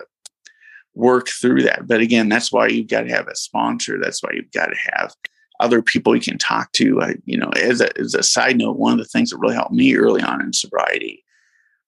[0.94, 1.88] work through that.
[1.88, 4.00] But again that's why you've got to have a sponsor.
[4.02, 5.16] That's why you've got to have
[5.60, 8.78] other people you can talk to uh, you know as a, as a side note
[8.78, 11.24] one of the things that really helped me early on in sobriety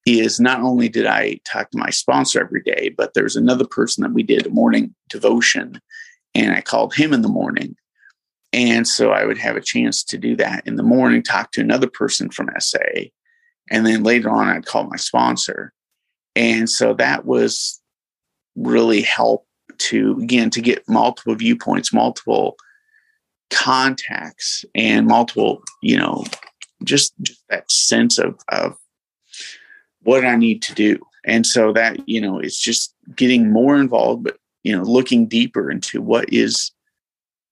[0.08, 4.04] is not only did I talk to my sponsor every day, but there's another person
[4.04, 5.82] that we did a morning devotion,
[6.34, 7.76] and I called him in the morning.
[8.54, 11.62] And so I would have a chance to do that in the morning, talk to
[11.62, 12.80] another person from SA,
[13.70, 15.74] and then later on I'd call my sponsor.
[16.36, 17.82] And so that was
[18.56, 19.46] really help
[19.80, 22.56] to again to get multiple viewpoints, multiple
[23.50, 26.26] contacts, and multiple, you know,
[26.84, 28.78] just, just that sense of of
[30.04, 31.00] what I need to do.
[31.26, 35.70] And so that, you know, it's just getting more involved, but, you know, looking deeper
[35.70, 36.72] into what is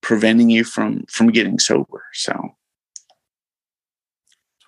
[0.00, 2.02] preventing you from from getting sober.
[2.14, 2.54] So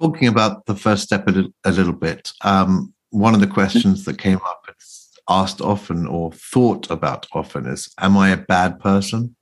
[0.01, 4.19] talking about the first step a, a little bit, um, one of the questions that
[4.19, 4.64] came up,
[5.31, 9.37] asked often or thought about often is, am I a bad person?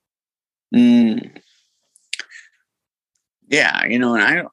[0.75, 1.41] Mm.
[3.49, 4.45] Yeah, you know, and I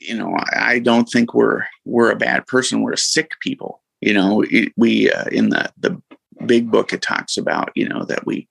[0.00, 2.82] you know, I, don't think we're we're a bad person.
[2.82, 3.82] We're sick people.
[4.00, 6.00] You know, it, we uh, in the the
[6.46, 8.48] big book it talks about you know that we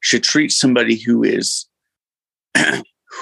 [0.00, 1.66] should treat somebody who is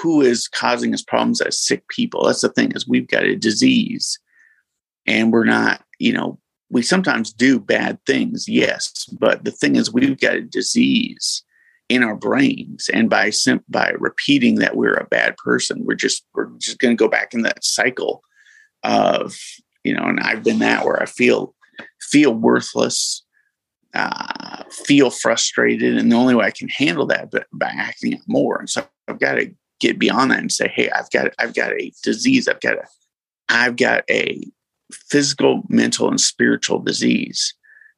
[0.01, 2.25] who is causing us problems as sick people.
[2.25, 4.19] That's the thing is we've got a disease,
[5.05, 5.83] and we're not.
[5.99, 10.41] You know, we sometimes do bad things, yes, but the thing is we've got a
[10.41, 11.43] disease
[11.93, 12.89] in our brains.
[12.91, 16.95] And by sim- by repeating that we're a bad person we're just we're just going
[16.95, 18.23] to go back in that cycle
[18.83, 19.35] of
[19.83, 21.55] you know and i've been that where i feel
[22.01, 23.23] feel worthless
[23.95, 28.21] uh, feel frustrated and the only way i can handle that but by acting out
[28.27, 28.57] more.
[28.59, 31.73] And so i've got to get beyond that and say hey i've got i've got
[31.73, 32.47] a disease.
[32.47, 32.83] I've got a
[33.49, 34.41] i've got a
[34.91, 37.53] physical mental and spiritual disease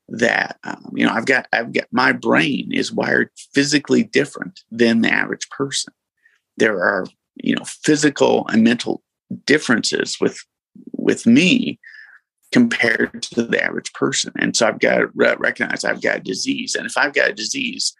[0.07, 5.01] that um, you know i've got i've got my brain is wired physically different than
[5.01, 5.93] the average person.
[6.57, 9.01] There are you know physical and mental
[9.45, 10.37] differences with
[10.91, 11.79] with me
[12.51, 14.31] compared to the average person.
[14.37, 16.75] And so i've got to re- recognize i've got a disease.
[16.75, 17.93] And if i've got a disease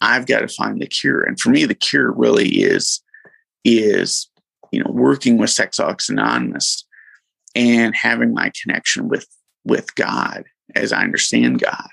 [0.00, 1.22] i've got to find the cure.
[1.22, 3.02] And for me the cure really is
[3.64, 4.30] is
[4.70, 6.86] you know working with Sexaholics Anonymous
[7.56, 9.26] and having my connection with
[9.64, 10.44] with god
[10.74, 11.90] as I understand God.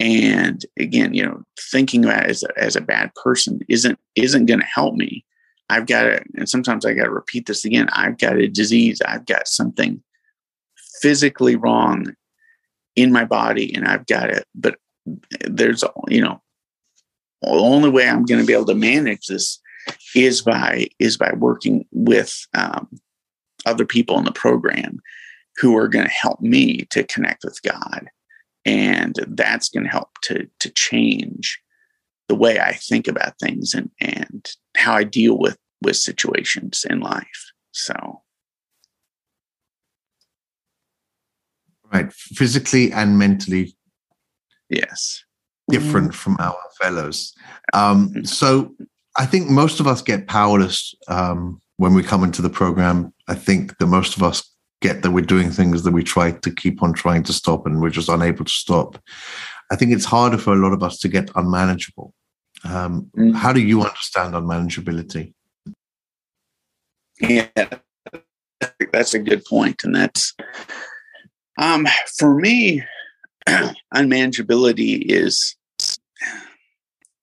[0.00, 4.60] And again, you know, thinking about as a, as a bad person isn't isn't going
[4.60, 5.24] to help me.
[5.68, 7.88] I've got to, and sometimes I got to repeat this again.
[7.92, 9.00] I've got a disease.
[9.06, 10.02] I've got something
[11.00, 12.14] physically wrong
[12.96, 14.44] in my body, and I've got it.
[14.54, 14.76] But
[15.48, 16.42] there's, you know,
[17.42, 19.60] the only way I'm going to be able to manage this
[20.14, 22.88] is by is by working with um,
[23.66, 25.00] other people in the program
[25.58, 28.08] who are going to help me to connect with God,
[28.64, 31.60] and that's going to help to to change
[32.28, 37.00] the way I think about things and and how I deal with with situations in
[37.00, 37.52] life.
[37.72, 38.22] So.
[41.92, 43.76] Right, physically and mentally.
[44.70, 45.24] Yes.
[45.68, 47.34] Different from our fellows.
[47.74, 48.24] Um, mm-hmm.
[48.24, 48.74] so
[49.16, 53.12] I think most of us get powerless um, when we come into the program.
[53.28, 54.51] I think that most of us
[54.82, 57.80] get that we're doing things that we try to keep on trying to stop and
[57.80, 58.98] we're just unable to stop.
[59.70, 62.12] I think it's harder for a lot of us to get unmanageable.
[62.64, 63.34] Um, mm.
[63.34, 65.32] How do you understand unmanageability?
[67.20, 67.48] Yeah,
[68.92, 70.34] that's a good point, and that's
[71.58, 71.86] um,
[72.18, 72.82] for me.
[73.94, 75.56] unmanageability is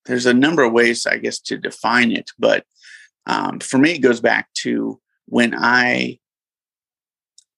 [0.06, 2.66] there's a number of ways, I guess, to define it, but
[3.26, 6.20] um, for me, it goes back to when I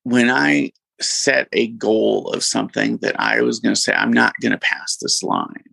[0.03, 4.33] when I set a goal of something that I was going to say, I'm not
[4.41, 5.63] going to pass this line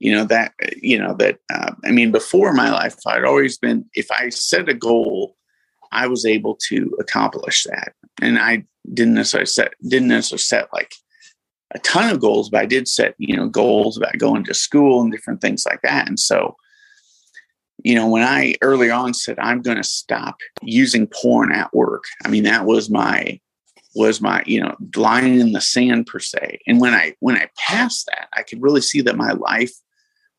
[0.00, 0.52] you know that
[0.82, 4.68] you know that uh, i mean before my life i'd always been if i set
[4.68, 5.36] a goal
[5.92, 7.92] i was able to accomplish that.
[8.20, 10.92] And i didn't necessarily set didn't necessarily set like
[11.72, 15.02] a ton of goals but i did set you know goals about going to school
[15.02, 16.08] and different things like that.
[16.08, 16.56] And so
[17.84, 22.04] you know when i early on said i'm going to stop using porn at work
[22.24, 23.38] i mean that was my
[23.94, 27.48] was my you know line in the sand per se and when i when i
[27.56, 29.72] passed that i could really see that my life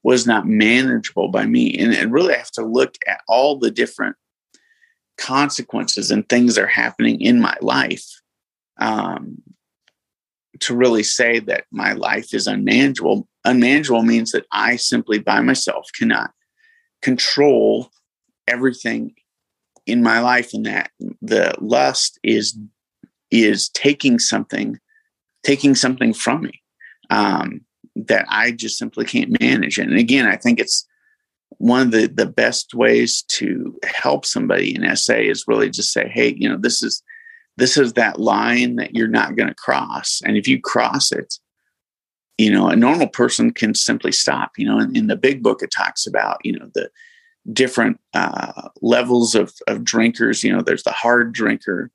[0.03, 1.77] was not manageable by me.
[1.77, 4.15] And, and really, I have to look at all the different
[5.17, 8.05] consequences and things that are happening in my life
[8.79, 9.41] um,
[10.59, 13.27] to really say that my life is unmanageable.
[13.45, 16.31] Unmanageable means that I simply by myself cannot
[17.01, 17.91] control
[18.47, 19.13] everything
[19.85, 20.91] in my life and that
[21.21, 22.57] the lust is
[23.31, 24.79] is taking something
[25.43, 26.61] taking something from me
[27.09, 27.61] um,
[27.95, 29.79] that I just simply can't manage.
[29.79, 30.87] And again, I think it's
[31.57, 36.07] one of the, the best ways to help somebody in SA is really just say,
[36.07, 37.03] hey, you know, this is
[37.57, 40.21] this is that line that you're not going to cross.
[40.25, 41.35] And if you cross it,
[42.37, 44.51] you know, a normal person can simply stop.
[44.57, 46.89] You know, in, in the big book, it talks about, you know, the
[47.51, 50.43] different uh, levels of, of drinkers.
[50.43, 51.91] You know, there's the hard drinker,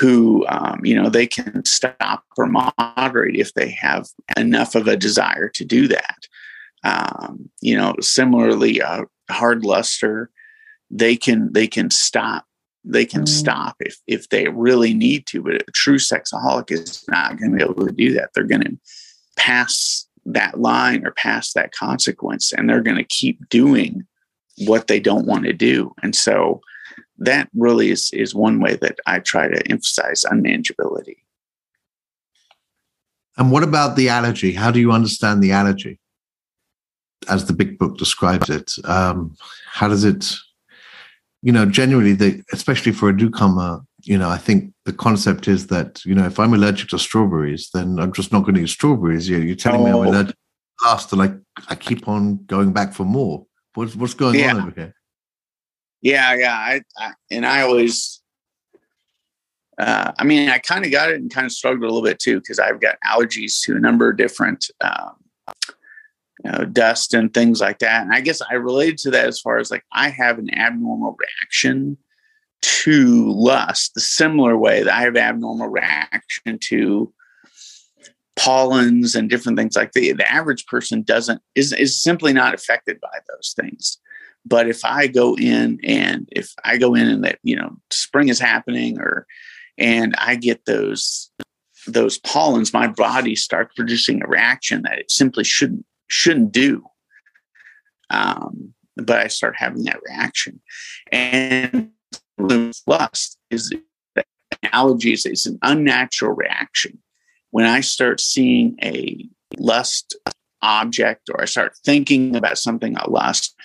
[0.00, 4.06] who um, you know they can stop or moderate if they have
[4.36, 6.18] enough of a desire to do that.
[6.84, 10.30] Um, you know similarly a hard luster
[10.90, 12.44] they can they can stop
[12.84, 13.28] they can mm.
[13.28, 17.56] stop if if they really need to but a true sexaholic is not going to
[17.56, 18.30] be able to do that.
[18.34, 18.78] They're going to
[19.36, 24.06] pass that line or pass that consequence and they're going to keep doing
[24.58, 25.92] what they don't want to do.
[26.02, 26.60] And so
[27.18, 31.16] that really is is one way that I try to emphasize unmanageability.
[33.38, 34.52] And what about the allergy?
[34.52, 35.98] How do you understand the allergy,
[37.28, 38.72] as the big book describes it?
[38.84, 39.34] Um,
[39.70, 40.34] how does it,
[41.42, 45.66] you know, generally, the especially for a newcomer, you know, I think the concept is
[45.66, 48.68] that you know, if I'm allergic to strawberries, then I'm just not going to eat
[48.70, 49.28] strawberries.
[49.28, 49.84] You you're telling oh.
[49.84, 50.10] me I'm oh.
[50.10, 50.36] allergic
[50.82, 51.34] last, and I
[51.68, 53.46] I keep on going back for more.
[53.74, 54.54] What's what's going yeah.
[54.54, 54.95] on over here?
[56.02, 56.54] Yeah, yeah.
[56.54, 58.20] I, I and I always,
[59.78, 62.18] uh, I mean, I kind of got it and kind of struggled a little bit
[62.18, 65.16] too because I've got allergies to a number of different, um,
[66.44, 68.02] you know, dust and things like that.
[68.02, 71.16] And I guess I related to that as far as like I have an abnormal
[71.18, 71.96] reaction
[72.62, 77.12] to lust, the similar way that I have abnormal reaction to
[78.36, 83.00] pollens and different things like the the average person doesn't is is simply not affected
[83.00, 83.98] by those things
[84.46, 88.28] but if I go in and if I go in and that, you know, spring
[88.28, 89.26] is happening or,
[89.76, 91.30] and I get those,
[91.88, 96.84] those pollens, my body starts producing a reaction that it simply shouldn't, shouldn't do.
[98.10, 100.60] Um, but I start having that reaction.
[101.10, 101.90] And
[102.86, 103.74] lust is
[104.66, 106.98] allergies is an unnatural reaction.
[107.50, 109.28] When I start seeing a
[109.58, 110.16] lust
[110.62, 113.56] object or I start thinking about something I lust,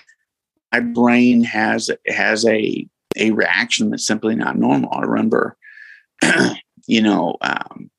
[0.71, 4.93] my brain has has a a reaction that's simply not normal.
[4.93, 5.57] I remember,
[6.87, 7.89] you know, um,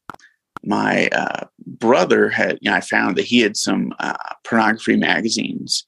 [0.64, 4.14] my uh, brother had, you know, I found that he had some uh,
[4.44, 5.84] pornography magazines.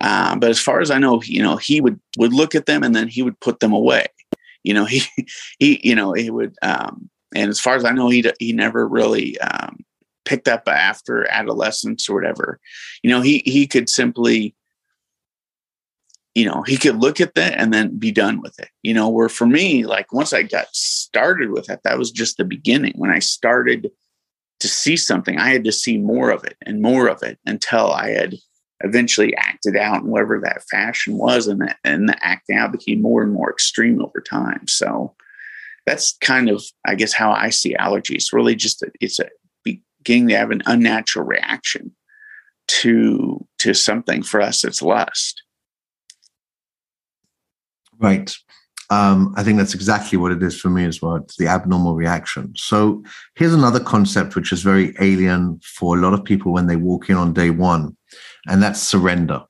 [0.00, 2.82] Uh, but as far as I know, you know, he would would look at them
[2.82, 4.06] and then he would put them away.
[4.62, 5.02] You know, he
[5.58, 6.54] he you know he would.
[6.62, 9.84] Um, and as far as I know, he he never really um,
[10.24, 12.60] picked up after adolescence or whatever.
[13.02, 14.54] You know, he he could simply
[16.38, 18.68] you know, he could look at that and then be done with it.
[18.84, 22.36] You know, where for me, like once I got started with it, that was just
[22.36, 22.92] the beginning.
[22.94, 23.90] When I started
[24.60, 27.90] to see something, I had to see more of it and more of it until
[27.90, 28.36] I had
[28.84, 33.02] eventually acted out in whatever that fashion was, and that and the acting out became
[33.02, 34.68] more and more extreme over time.
[34.68, 35.16] So
[35.86, 38.32] that's kind of, I guess, how I see allergies.
[38.32, 39.28] Really, just a, it's a
[39.64, 41.96] beginning to have an unnatural reaction
[42.68, 44.62] to to something for us.
[44.62, 45.42] It's lust.
[47.98, 48.34] Right.
[48.90, 51.16] Um, I think that's exactly what it is for me as well.
[51.16, 52.54] It's the abnormal reaction.
[52.56, 53.02] So
[53.34, 57.10] here's another concept which is very alien for a lot of people when they walk
[57.10, 57.96] in on day one,
[58.46, 59.42] and that's surrender.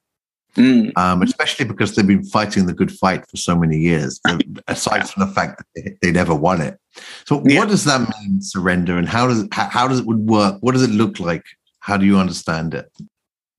[0.57, 0.91] Mm.
[0.97, 4.21] Um, especially because they've been fighting the good fight for so many years,
[4.67, 6.81] aside from the fact that they, they never won it.
[7.27, 7.61] So, yeah.
[7.61, 10.57] what does that mean, surrender, and how does it, how, how does it would work?
[10.61, 11.45] What does it look like?
[11.79, 12.91] How do you understand it?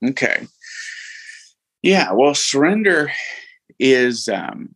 [0.03, 0.45] Okay.
[1.81, 2.11] Yeah.
[2.11, 3.13] Well, surrender
[3.79, 4.75] is um,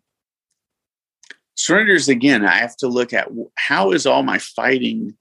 [1.56, 5.16] surrenders again i have to look at how is all my fighting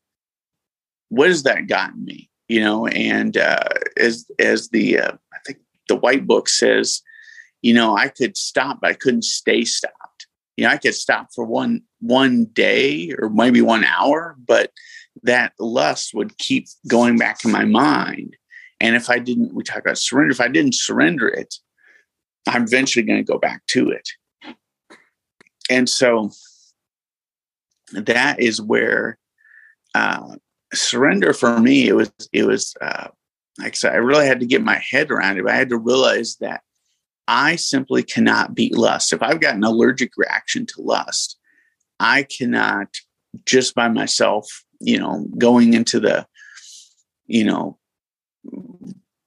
[1.12, 2.30] what has that gotten me?
[2.49, 3.64] You know and uh,
[3.97, 5.59] as as the uh, i think
[5.89, 7.01] the white book says
[7.62, 10.26] you know i could stop but i couldn't stay stopped.
[10.57, 14.70] You know i could stop for one one day or maybe one hour but
[15.22, 18.37] that lust would keep going back in my mind.
[18.80, 21.55] And if i didn't we talk about surrender if i didn't surrender it
[22.49, 24.09] i'm eventually going to go back to it
[25.71, 26.31] and so
[27.93, 29.19] that is where
[29.95, 30.37] uh,
[30.73, 33.09] surrender for me it was it was uh,
[33.59, 35.47] like I said, I really had to get my head around it.
[35.47, 36.63] I had to realize that
[37.29, 39.13] I simply cannot beat lust.
[39.13, 41.39] If I've got an allergic reaction to lust,
[42.01, 42.89] I cannot
[43.47, 46.27] just by myself, you know, going into the,
[47.27, 47.79] you know,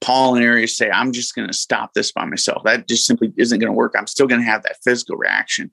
[0.01, 2.63] pollen area say, I'm just going to stop this by myself.
[2.63, 3.95] That just simply isn't going to work.
[3.97, 5.71] I'm still going to have that physical reaction.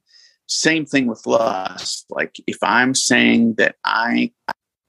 [0.53, 2.07] Same thing with lust.
[2.11, 4.33] Like if I'm saying that I,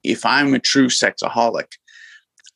[0.02, 1.72] if I'm a true sexaholic,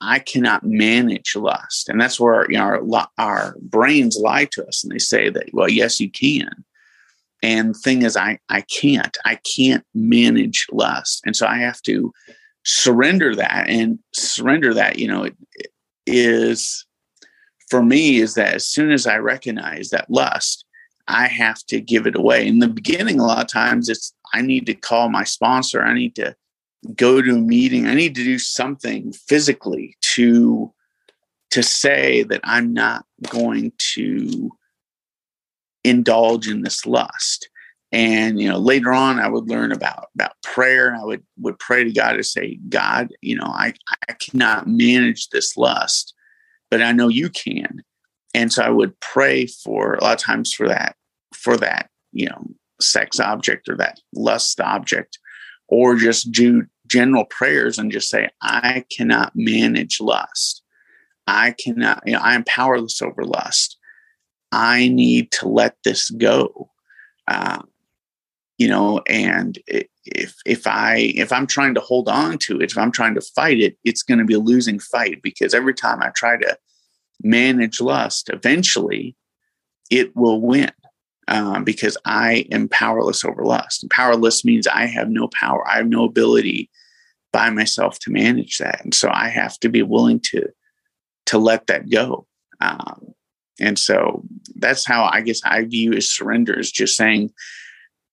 [0.01, 4.85] I cannot manage lust, and that's where you know, our our brains lie to us,
[4.85, 6.65] and they say that well, yes, you can.
[7.43, 9.17] And thing is, I I can't.
[9.25, 12.13] I can't manage lust, and so I have to
[12.65, 14.99] surrender that and surrender that.
[14.99, 15.71] You know, it, it
[16.07, 16.87] is
[17.71, 20.65] for me is that as soon as I recognize that lust
[21.09, 22.47] I have to give it away.
[22.47, 25.83] In the beginning, a lot of times it's I need to call my sponsor.
[25.83, 26.37] I need to
[26.95, 27.87] go to a meeting.
[27.87, 30.73] I need to do something physically to
[31.51, 34.51] to say that I'm not going to
[35.83, 37.49] indulge in this lust.
[37.91, 40.95] And you know, later on, I would learn about about prayer.
[40.95, 43.73] I would would pray to God to say, God, you know, I
[44.09, 46.13] I cannot manage this lust,
[46.71, 47.83] but I know you can.
[48.35, 50.97] And so I would pray for a lot of times for that
[51.35, 52.45] for that, you know,
[52.81, 55.19] sex object or that lust object,
[55.69, 60.63] or just do general prayers and just say, I cannot manage lust.
[61.27, 63.77] I cannot, you know, I am powerless over lust.
[64.51, 66.71] I need to let this go.
[67.27, 67.63] Uh,
[68.57, 72.79] you know, and if if I if I'm trying to hold on to it, if
[72.79, 76.03] I'm trying to fight it, it's going to be a losing fight because every time
[76.03, 76.59] I try to
[77.23, 79.15] manage lust, eventually
[79.91, 80.73] it will win
[81.29, 83.83] um, because I am powerless over lust.
[83.83, 85.67] And powerless means I have no power.
[85.69, 86.71] I have no ability
[87.33, 90.49] by myself to manage that, and so I have to be willing to
[91.27, 92.27] to let that go.
[92.61, 93.15] Um,
[93.61, 94.25] and so
[94.57, 97.31] that's how I guess I view as surrender is just saying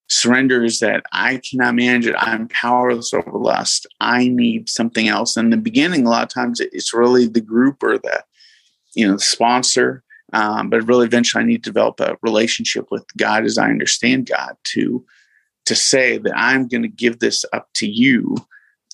[0.08, 2.14] surrender is that I cannot manage it.
[2.18, 3.86] I'm powerless over lust.
[4.00, 5.36] I need something else.
[5.36, 8.22] In the beginning, a lot of times it's really the group or the
[8.94, 10.04] you know the sponsor
[10.36, 14.28] um, but really, eventually, I need to develop a relationship with God as I understand
[14.28, 15.02] God to
[15.64, 18.36] to say that I'm going to give this up to you.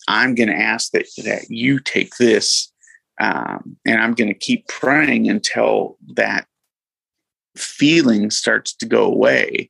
[0.07, 2.73] I'm going to ask that that you take this,
[3.21, 6.47] um, and I'm going to keep praying until that
[7.57, 9.69] feeling starts to go away,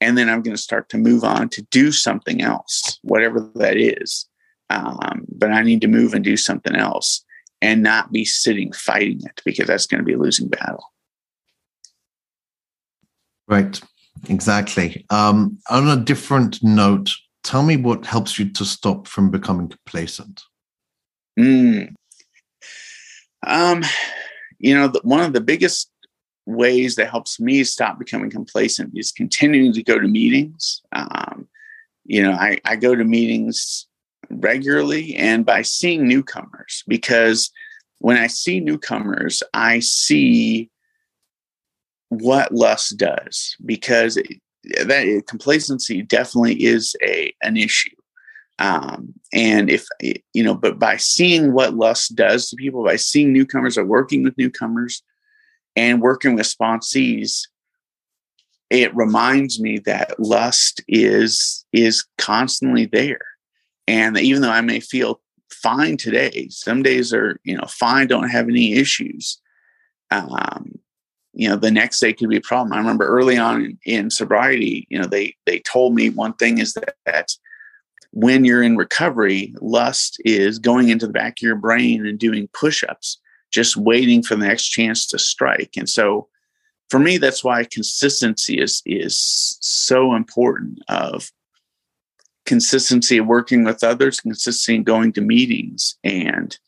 [0.00, 3.76] and then I'm going to start to move on to do something else, whatever that
[3.76, 4.26] is.
[4.70, 7.24] Um, but I need to move and do something else
[7.60, 10.91] and not be sitting fighting it because that's going to be a losing battle.
[13.48, 13.80] Right,
[14.28, 15.04] exactly.
[15.10, 17.10] Um, on a different note,
[17.42, 20.42] tell me what helps you to stop from becoming complacent.
[21.38, 21.94] Mm.
[23.46, 23.82] Um,
[24.58, 25.90] you know, the, one of the biggest
[26.46, 30.82] ways that helps me stop becoming complacent is continuing to go to meetings.
[30.92, 31.48] Um,
[32.04, 33.86] you know, I, I go to meetings
[34.30, 37.50] regularly and by seeing newcomers because
[37.98, 40.70] when I see newcomers, I see
[42.20, 44.26] what lust does because it,
[44.84, 47.94] that complacency definitely is a an issue.
[48.58, 49.86] Um, and if
[50.34, 54.22] you know, but by seeing what lust does to people, by seeing newcomers or working
[54.22, 55.02] with newcomers
[55.74, 57.48] and working with sponsees,
[58.70, 63.24] it reminds me that lust is is constantly there.
[63.88, 68.28] And even though I may feel fine today, some days are, you know, fine, don't
[68.28, 69.40] have any issues.
[70.10, 70.78] Um,
[71.34, 72.72] you know the next day could be a problem.
[72.72, 76.58] I remember early on in, in sobriety you know they they told me one thing
[76.58, 77.32] is that, that
[78.12, 82.48] when you're in recovery lust is going into the back of your brain and doing
[82.52, 83.18] push-ups
[83.50, 85.74] just waiting for the next chance to strike.
[85.76, 86.28] And so
[86.90, 91.30] for me that's why consistency is is so important of
[92.44, 96.58] consistency of working with others consistency in going to meetings and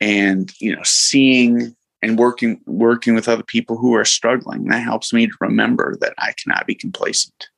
[0.00, 4.64] and you know seeing and working working with other people who are struggling.
[4.66, 7.48] That helps me to remember that I cannot be complacent.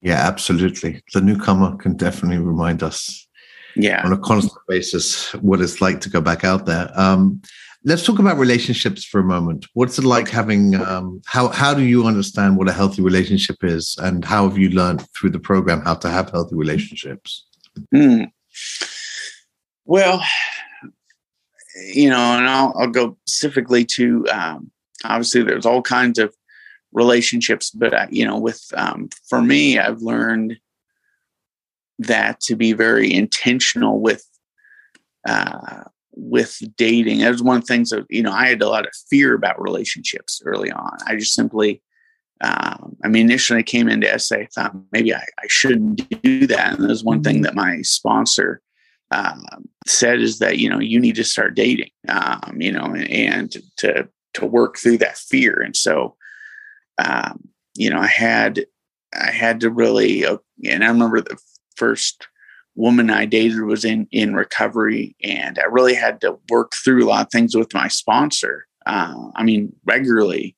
[0.00, 1.02] Yeah, absolutely.
[1.12, 3.28] The newcomer can definitely remind us
[3.78, 7.40] yeah on a constant basis what it's like to go back out there um,
[7.84, 11.82] let's talk about relationships for a moment what's it like having um, how how do
[11.82, 15.80] you understand what a healthy relationship is and how have you learned through the program
[15.82, 17.46] how to have healthy relationships
[17.94, 18.26] mm.
[19.84, 20.22] well
[21.86, 24.70] you know, and I'll, I'll go specifically to um,
[25.04, 26.34] obviously there's all kinds of
[26.92, 30.58] relationships, but I, you know, with um, for me, I've learned
[31.98, 34.24] that to be very intentional with
[35.26, 37.20] uh, with dating.
[37.20, 39.34] That was one of the things that you know I had a lot of fear
[39.34, 40.98] about relationships early on.
[41.06, 41.82] I just simply,
[42.40, 46.46] um, I mean, initially I came into SA, I thought maybe I, I shouldn't do
[46.46, 47.44] that, and that was one thing mm-hmm.
[47.44, 48.60] that my sponsor
[49.10, 49.44] um,
[49.86, 53.56] said is that you know you need to start dating um, you know and, and,
[53.76, 55.60] to to work through that fear.
[55.60, 56.16] And so
[56.98, 57.48] um,
[57.78, 58.66] you know i had
[59.14, 60.36] i had to really uh,
[60.68, 61.38] and i remember the
[61.76, 62.26] first
[62.74, 67.08] woman i dated was in in recovery and i really had to work through a
[67.08, 70.56] lot of things with my sponsor uh, i mean regularly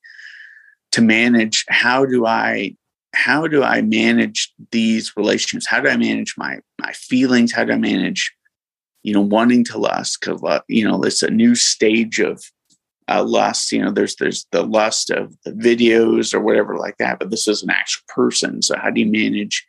[0.90, 2.74] to manage how do i
[3.14, 7.53] how do i manage these relationships how do i manage my my feelings?
[7.53, 8.32] How do i manage
[9.03, 12.42] you know, wanting to lust because you know it's a new stage of
[13.09, 13.72] uh, lust.
[13.72, 17.48] You know, there's there's the lust of the videos or whatever like that, but this
[17.48, 18.62] is an actual person.
[18.62, 19.66] So how do you manage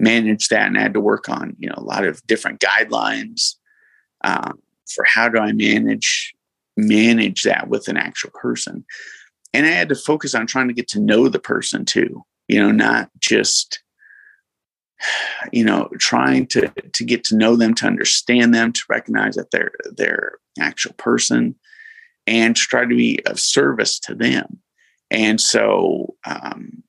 [0.00, 0.66] manage that?
[0.66, 3.54] And I had to work on you know a lot of different guidelines
[4.24, 4.58] um,
[4.92, 6.34] for how do I manage
[6.76, 8.84] manage that with an actual person.
[9.54, 12.24] And I had to focus on trying to get to know the person too.
[12.48, 13.80] You know, not just
[15.52, 19.50] you know trying to to get to know them to understand them to recognize that
[19.50, 21.54] they're they're actual person
[22.26, 24.58] and to try to be of service to them.
[25.10, 26.82] And so um,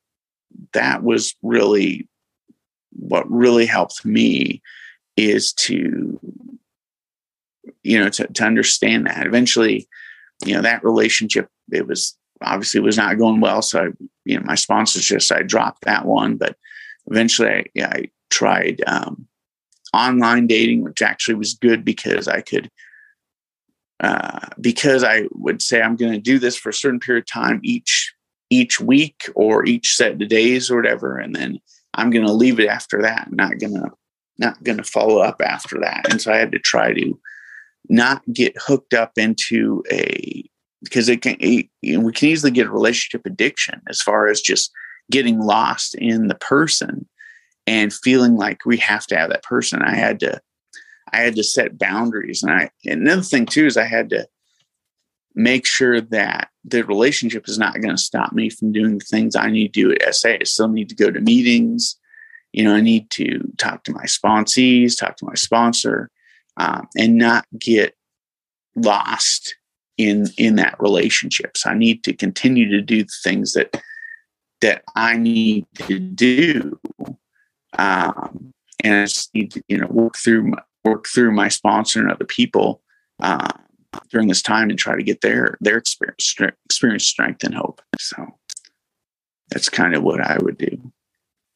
[0.74, 2.08] that was really
[2.92, 4.62] what really helped me
[5.16, 6.20] is to
[7.84, 9.28] you know to, to understand that.
[9.28, 9.88] Eventually
[10.46, 13.88] you know that relationship it was obviously was not going well so I,
[14.26, 16.56] you know my sponsors just i dropped that one but
[17.08, 19.28] eventually I, I tried um,
[19.94, 22.70] online dating, which actually was good because I could,
[24.00, 27.32] uh, because I would say I'm going to do this for a certain period of
[27.32, 28.14] time each
[28.50, 31.60] each week or each set of days or whatever, and then
[31.96, 33.28] I'm going to leave it after that.
[33.28, 33.92] I'm not going to
[34.40, 37.20] not going to follow up after that, and so I had to try to
[37.90, 40.44] not get hooked up into a
[40.84, 44.72] because it can it, we can easily get a relationship addiction as far as just
[45.12, 47.08] getting lost in the person
[47.66, 49.82] and feeling like we have to have that person.
[49.82, 50.42] I had to,
[51.12, 52.44] I had to set boundaries.
[52.44, 54.28] And I, and another thing too, is I had to
[55.36, 59.36] make sure that the relationship is not going to stop me from doing the things
[59.36, 60.30] I need to do at SA.
[60.30, 61.96] I still need to go to meetings.
[62.54, 66.10] You know, I need to talk to my sponsees, talk to my sponsor,
[66.58, 67.96] um, and not get
[68.76, 69.56] lost
[69.98, 71.56] in in that relationship.
[71.56, 73.82] So I need to continue to do the things that
[74.62, 76.80] that I need to do,
[77.78, 78.54] um,
[78.84, 82.12] and I just need to you know work through my, work through my sponsor and
[82.12, 82.82] other people
[83.22, 83.52] uh,
[84.10, 86.36] during this time and try to get their their experience
[86.66, 87.82] experience strength and hope.
[88.00, 88.28] So
[89.50, 90.92] that's kind of what I would do.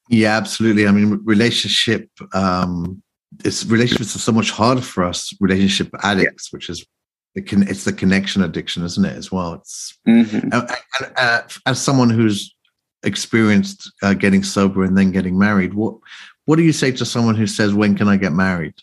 [0.09, 0.87] Yeah, absolutely.
[0.87, 2.09] I mean, relationship.
[2.33, 3.01] Um,
[3.45, 6.57] it's relationships are so much harder for us, relationship addicts, yeah.
[6.57, 6.85] which is
[7.33, 9.15] the con- it's the connection addiction, isn't it?
[9.15, 10.49] As well, it's mm-hmm.
[10.51, 10.67] uh,
[11.17, 12.53] uh, as someone who's
[13.03, 15.73] experienced uh, getting sober and then getting married.
[15.73, 15.95] What
[16.45, 18.75] what do you say to someone who says, "When can I get married?"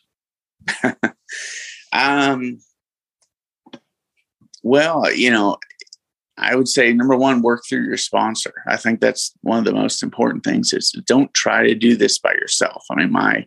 [1.92, 2.58] um.
[4.64, 5.56] Well, you know,
[6.36, 8.52] I would say number one, work through your sponsor.
[8.66, 10.72] I think that's one of the most important things.
[10.72, 12.84] Is don't try to do this by yourself.
[12.90, 13.46] I mean, my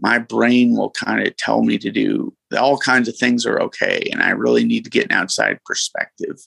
[0.00, 4.08] my brain will kind of tell me to do all kinds of things are okay,
[4.12, 6.38] and I really need to get an outside perspective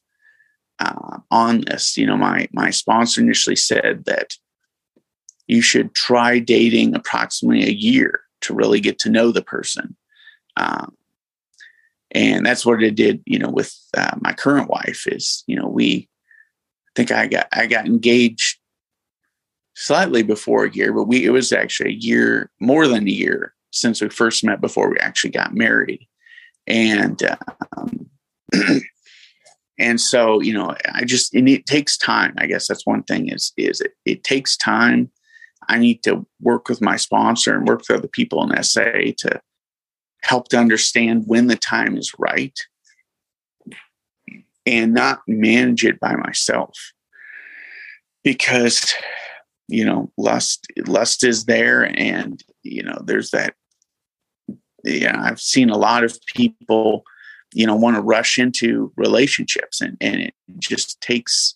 [0.79, 1.97] uh, on this.
[1.97, 4.35] You know, my my sponsor initially said that
[5.47, 9.95] you should try dating approximately a year to really get to know the person.
[10.57, 10.95] Um,
[12.11, 15.67] and that's what I did, you know, with uh, my current wife is, you know,
[15.67, 16.07] we,
[16.87, 18.59] I think I got, I got engaged
[19.75, 23.53] slightly before a year, but we, it was actually a year, more than a year
[23.71, 26.07] since we first met before we actually got married.
[26.67, 27.21] And,
[27.77, 28.09] um,
[29.79, 33.29] and so you know i just and it, takes time i guess that's one thing
[33.29, 35.11] is is it, it takes time.
[35.67, 38.85] I need to work with my sponsor and work with other people in sa
[39.17, 39.41] to
[40.23, 42.57] help to understand when the time is right
[44.65, 46.75] and not manage it by myself.
[48.23, 48.93] Because
[49.67, 53.53] you know lust lust is there and you know there's that
[54.83, 57.03] yeah i've seen a lot of people
[57.53, 61.55] you know want to rush into relationships and and it just takes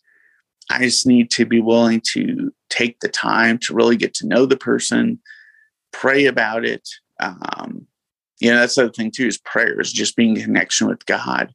[0.70, 4.46] i just need to be willing to take the time to really get to know
[4.46, 5.20] the person
[5.92, 6.88] pray about it
[7.20, 7.86] um
[8.40, 11.54] you know that's the other thing too is prayers just being in connection with god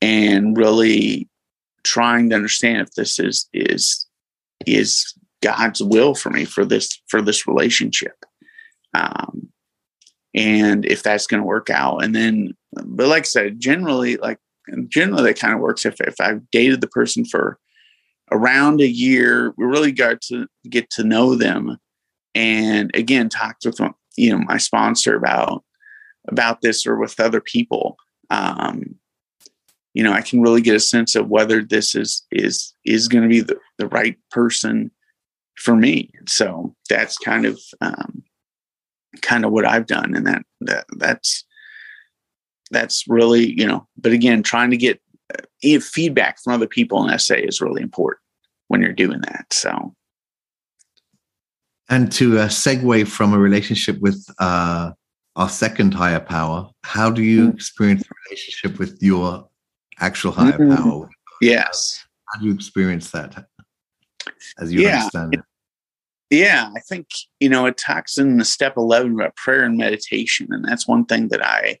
[0.00, 1.28] and really
[1.84, 4.06] trying to understand if this is is
[4.66, 8.24] is god's will for me for this for this relationship.
[8.94, 9.48] Um
[10.38, 12.04] and if that's going to work out.
[12.04, 14.38] And then but like i said generally like
[14.88, 15.84] generally that kind of works.
[15.84, 17.58] If, if i've dated the person for
[18.30, 21.78] around a year we really got to get to know them.
[22.34, 23.80] And again talked with
[24.16, 25.64] you know my sponsor about
[26.28, 27.96] about this or with other people.
[28.30, 28.94] Um
[29.94, 33.22] you know i can really get a sense of whether this is is is going
[33.22, 34.92] to be the, the right person
[35.56, 36.10] for me.
[36.28, 38.22] So that's kind of um
[39.22, 41.44] kind of what I've done, and that, that that's
[42.70, 43.86] that's really you know.
[43.96, 45.00] But again, trying to get
[45.34, 48.22] uh, feedback from other people in SA is really important
[48.68, 49.52] when you're doing that.
[49.52, 49.94] So,
[51.88, 54.92] and to uh, segue from a relationship with uh,
[55.36, 57.56] our second higher power, how do you mm-hmm.
[57.56, 59.48] experience the relationship with your
[60.00, 60.76] actual higher mm-hmm.
[60.76, 61.08] power?
[61.40, 62.04] Yes.
[62.26, 63.46] How do you experience that
[64.58, 64.98] as you yeah.
[64.98, 65.40] understand it?
[66.30, 67.08] Yeah, I think,
[67.40, 70.48] you know, it talks in the step 11 about prayer and meditation.
[70.50, 71.78] And that's one thing that I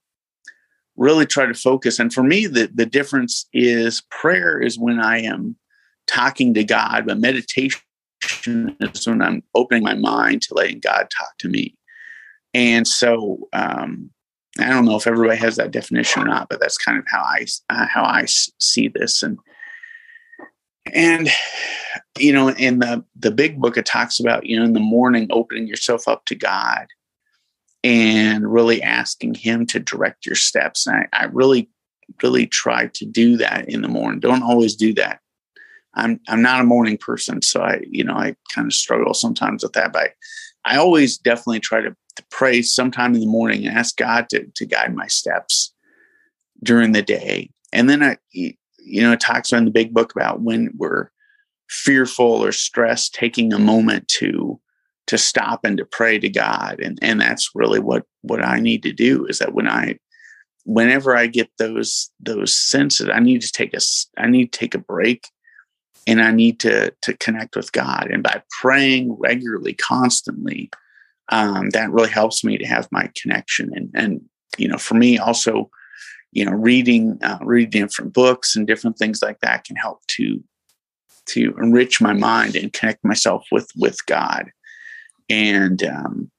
[0.96, 1.98] really try to focus.
[1.98, 5.56] And for me, the, the difference is prayer is when I am
[6.06, 7.80] talking to God, but meditation
[8.80, 11.76] is when I'm opening my mind to letting God talk to me.
[12.54, 14.10] And so, um,
[14.58, 17.20] I don't know if everybody has that definition or not, but that's kind of how
[17.20, 19.22] I uh, how I see this.
[19.22, 19.38] And
[20.94, 21.28] and
[22.18, 25.26] you know in the the big book it talks about you know in the morning
[25.30, 26.86] opening yourself up to god
[27.84, 30.86] and really asking him to direct your steps.
[30.86, 31.70] And I, I really
[32.22, 34.18] really try to do that in the morning.
[34.18, 35.20] Don't always do that.
[35.94, 39.62] I'm i'm not a morning person so i you know i kind of struggle sometimes
[39.62, 40.10] with that but
[40.64, 44.28] i, I always definitely try to, to pray sometime in the morning and ask god
[44.30, 45.74] to, to guide my steps
[46.62, 47.50] during the day.
[47.72, 48.18] And then i
[48.88, 51.10] you know, it talks in the big book about when we're
[51.68, 54.60] fearful or stressed, taking a moment to
[55.06, 56.80] to stop and to pray to God.
[56.80, 59.98] And and that's really what what I need to do is that when I
[60.64, 63.80] whenever I get those those senses, I need to take a
[64.18, 65.28] I need to take a break
[66.06, 68.08] and I need to to connect with God.
[68.10, 70.70] And by praying regularly, constantly,
[71.30, 73.70] um, that really helps me to have my connection.
[73.74, 74.20] And and
[74.56, 75.70] you know, for me also
[76.38, 80.40] you know reading uh, reading different books and different things like that can help to
[81.26, 84.52] to enrich my mind and connect myself with with god.
[85.28, 86.30] And um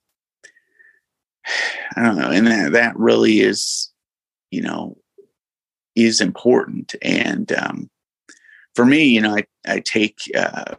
[1.98, 3.92] i don't know and that that really is
[4.52, 4.96] you know
[5.98, 6.96] is important.
[7.02, 7.90] And um
[8.76, 10.76] for me you know i i take uh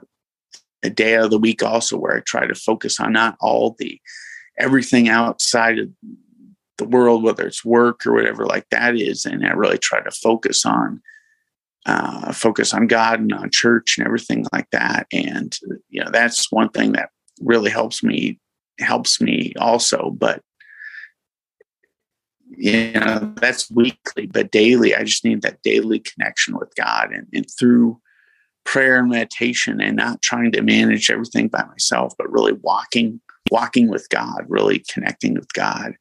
[0.82, 4.00] a day of the week also where i try to focus on not all the
[4.58, 5.90] everything outside of
[6.80, 9.24] the world, whether it's work or whatever like that is.
[9.24, 11.00] And I really try to focus on
[11.86, 15.06] uh, focus on God and on church and everything like that.
[15.12, 15.56] And
[15.88, 17.10] you know, that's one thing that
[17.40, 18.38] really helps me
[18.78, 20.10] helps me also.
[20.10, 20.42] But
[22.56, 27.26] you know, that's weekly, but daily, I just need that daily connection with God and,
[27.32, 28.00] and through
[28.64, 33.20] prayer and meditation and not trying to manage everything by myself, but really walking,
[33.50, 35.94] walking with God, really connecting with God,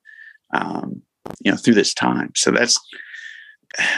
[0.53, 1.01] um,
[1.41, 2.31] you know, through this time.
[2.35, 2.79] So that's,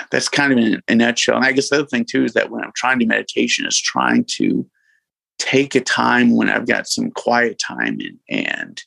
[0.10, 1.38] that's kind of in a nutshell.
[1.38, 3.80] And I guess the other thing too is that when I'm trying to meditation is
[3.80, 4.68] trying to
[5.40, 8.84] take a time when I've got some quiet time and, and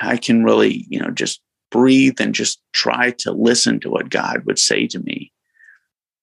[0.00, 1.40] I can really, you know, just
[1.70, 5.32] breathe and just try to listen to what God would say to me.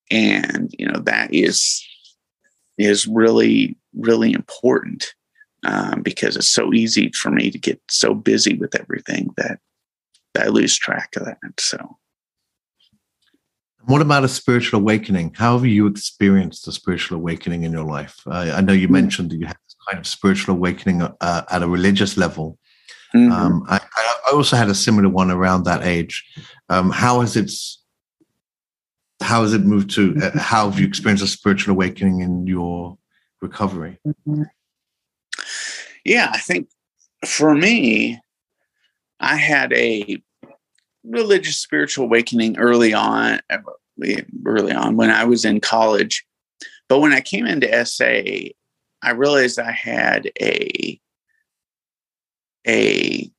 [0.09, 1.85] And, you know, that is
[2.77, 5.13] is really, really important
[5.65, 9.59] um, because it's so easy for me to get so busy with everything that, that
[10.37, 11.37] I lose track of that.
[11.59, 11.97] So
[13.85, 15.33] what about a spiritual awakening?
[15.35, 18.21] How have you experienced a spiritual awakening in your life?
[18.25, 18.93] Uh, I know you hmm.
[18.93, 22.57] mentioned that you had this kind of spiritual awakening uh, at a religious level.
[23.13, 23.31] Mm-hmm.
[23.31, 26.25] Um, I, I, also had a similar one around that age.
[26.69, 27.51] Um, how has it
[29.21, 30.17] how has it moved to?
[30.19, 32.97] Uh, how have you experienced a spiritual awakening in your
[33.39, 33.99] recovery?
[36.03, 36.69] Yeah, I think
[37.23, 38.19] for me,
[39.23, 40.21] I had a
[41.05, 46.25] religious spiritual awakening early on, eh, early on when I was in college.
[46.89, 48.51] But when I came into SA,
[49.01, 50.99] I realized I had a
[52.67, 53.31] a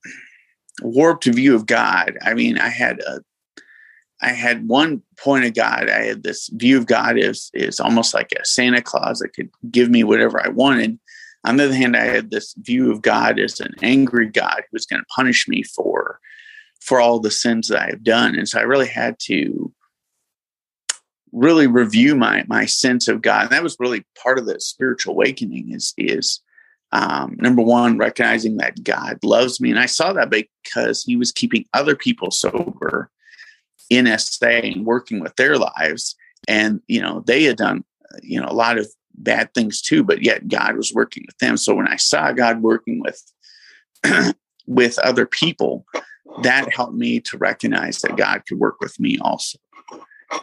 [0.83, 2.17] warped view of God.
[2.23, 3.21] I mean, I had a
[4.23, 5.91] I had one point of God.
[5.91, 9.51] I had this view of God is is almost like a Santa Claus that could
[9.71, 10.99] give me whatever I wanted.
[11.45, 14.75] On the other hand, I had this view of God as an angry God who
[14.75, 16.21] was going to punish me for
[16.81, 18.35] for all the sins that I have done.
[18.35, 19.73] And so I really had to
[21.33, 23.45] really review my my sense of God.
[23.45, 26.41] And that was really part of the spiritual awakening is is
[26.95, 29.71] um, number one, recognizing that God loves me.
[29.71, 33.11] And I saw that because he was keeping other people sober
[33.91, 36.15] in SA and working with their lives.
[36.47, 37.85] And, you know, they had done,
[38.23, 38.89] you know, a lot of
[39.25, 41.57] bad things too, but yet God was working with them.
[41.57, 43.23] So when I saw God working with,
[44.67, 45.87] with other people,
[46.43, 49.59] that helped me to recognize that God could work with me also.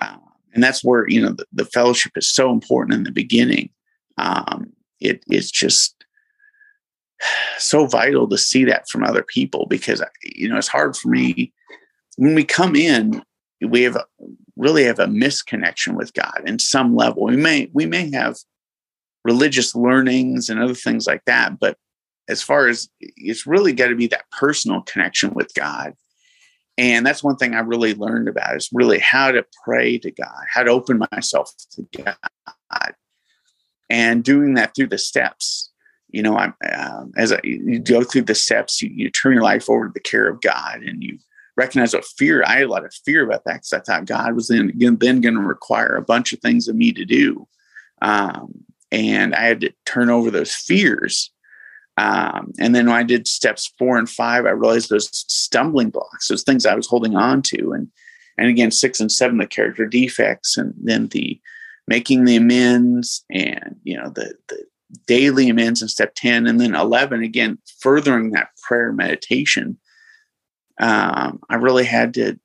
[0.02, 0.22] Um,
[0.54, 3.70] and that's where, you know, the, the, fellowship is so important in the beginning.
[4.18, 6.06] Um, it is just
[7.58, 11.54] so vital to see that from other people because, you know, it's hard for me
[12.18, 13.24] when we come in,
[13.62, 13.98] we have
[14.56, 17.24] really have a misconnection with God in some level.
[17.24, 18.38] We may, we may have
[19.24, 21.78] religious learnings and other things like that, but
[22.28, 25.94] as far as it's really got to be that personal connection with God.
[26.78, 30.44] And that's one thing I really learned about is really how to pray to God,
[30.52, 32.94] how to open myself to God,
[33.90, 35.72] and doing that through the steps.
[36.10, 39.44] You know, I'm um, as I, you go through the steps, you, you turn your
[39.44, 41.20] life over to the care of God, and you
[41.58, 42.44] recognize what fear.
[42.46, 45.22] I had a lot of fear about that because I thought God was then then
[45.22, 47.48] going to require a bunch of things of me to do,
[48.02, 51.32] um, and I had to turn over those fears
[51.98, 56.28] um, and then when I did steps four and five, I realized those stumbling blocks,
[56.28, 57.74] those things I was holding on to.
[57.74, 57.90] And,
[58.38, 61.40] and again, six and seven, the character defects, and then the
[61.88, 64.66] making the amends and, you know, the, the
[65.06, 66.48] daily amends in step 10.
[66.48, 69.78] And then 11, again, furthering that prayer meditation.
[70.80, 72.40] Um, I really had to,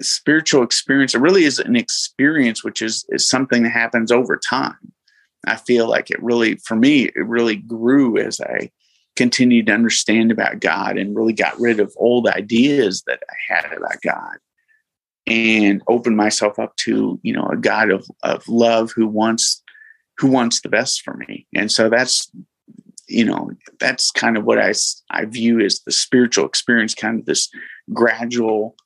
[0.00, 1.14] spiritual experience.
[1.14, 4.92] It really is an experience, which is, is something that happens over time.
[5.46, 8.70] I feel like it really, for me, it really grew as I
[9.14, 13.72] continued to understand about God and really got rid of old ideas that I had
[13.72, 14.36] about God
[15.26, 19.62] and opened myself up to, you know, a God of, of love who wants
[20.18, 21.46] who wants the best for me.
[21.54, 22.30] And so that's
[23.08, 24.72] you know that's kind of what I
[25.10, 27.48] I view as the spiritual experience, kind of this
[27.92, 28.76] gradual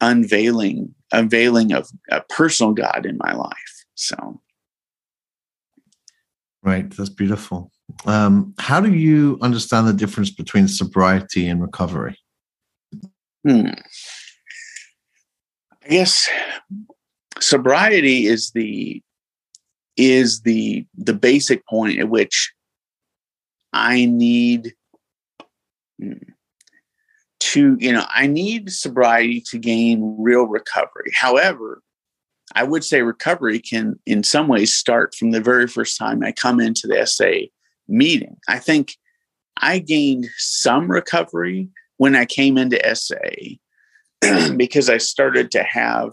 [0.00, 3.84] unveiling unveiling of a personal God in my life.
[3.94, 4.40] So
[6.66, 7.70] Right, that's beautiful.
[8.06, 12.18] Um, how do you understand the difference between sobriety and recovery?
[13.46, 13.68] Hmm.
[15.84, 16.28] I guess
[17.38, 19.00] sobriety is the
[19.96, 22.52] is the the basic point at which
[23.72, 24.74] I need
[26.00, 26.14] hmm,
[27.38, 31.12] to you know I need sobriety to gain real recovery.
[31.14, 31.80] However,
[32.56, 36.32] I would say recovery can, in some ways, start from the very first time I
[36.32, 37.48] come into the SA
[37.86, 38.38] meeting.
[38.48, 38.96] I think
[39.58, 43.16] I gained some recovery when I came into SA
[44.56, 46.12] because I started to have,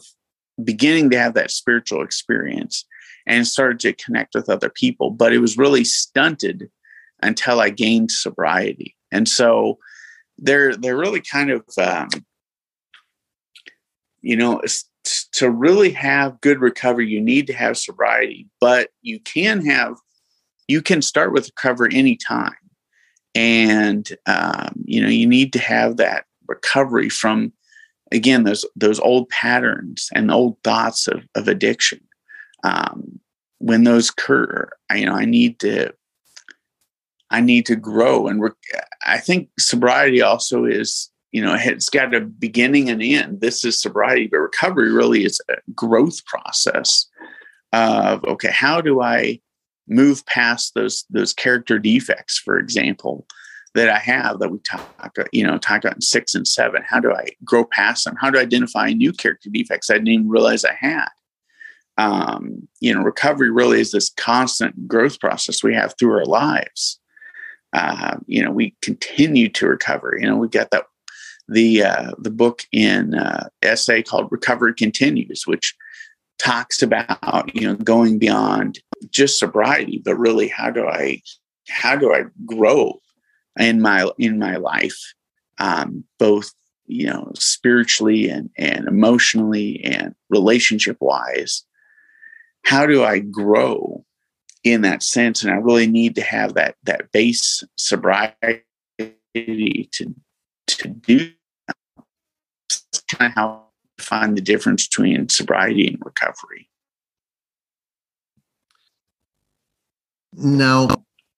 [0.61, 2.85] beginning to have that spiritual experience
[3.25, 5.11] and started to connect with other people.
[5.11, 6.69] But it was really stunted
[7.21, 8.97] until I gained sobriety.
[9.13, 9.79] And so
[10.37, 12.09] they're they're really kind of um,
[14.21, 14.61] you know,
[15.03, 19.95] to really have good recovery, you need to have sobriety, but you can have,
[20.67, 22.55] you can start with recovery anytime.
[23.35, 27.51] And, um, you know, you need to have that recovery from,
[28.11, 31.99] again, those, those old patterns and old thoughts of, of addiction.
[32.63, 33.19] Um,
[33.57, 35.93] when those occur, I, you know, I need to,
[37.29, 38.27] I need to grow.
[38.27, 38.41] And
[39.05, 43.41] I think sobriety also is you know it's got a beginning and end.
[43.41, 47.07] This is sobriety but recovery really is a growth process
[47.73, 49.39] of okay how do i
[49.87, 53.25] move past those those character defects for example
[53.73, 56.83] that i have that we talk you know talk about in six and seven.
[56.87, 58.15] How do i grow past them?
[58.21, 61.09] How do i identify new character defects i didn't even realize i had?
[61.97, 66.99] Um, you know recovery really is this constant growth process we have through our lives.
[67.73, 70.15] Uh, you know we continue to recover.
[70.19, 70.85] You know we got that
[71.47, 75.75] the uh, the book in uh, SA called Recovery Continues, which
[76.39, 78.79] talks about you know going beyond
[79.09, 81.21] just sobriety, but really how do I
[81.69, 82.99] how do I grow
[83.59, 84.99] in my in my life,
[85.59, 86.53] um, both
[86.85, 91.63] you know spiritually and and emotionally and relationship wise.
[92.65, 94.05] How do I grow
[94.63, 95.43] in that sense?
[95.43, 98.63] And I really need to have that that base sobriety
[98.97, 100.15] to
[100.67, 101.31] to do
[102.69, 103.63] That's kind of how
[103.97, 106.69] to find the difference between sobriety and recovery.
[110.35, 110.87] Now,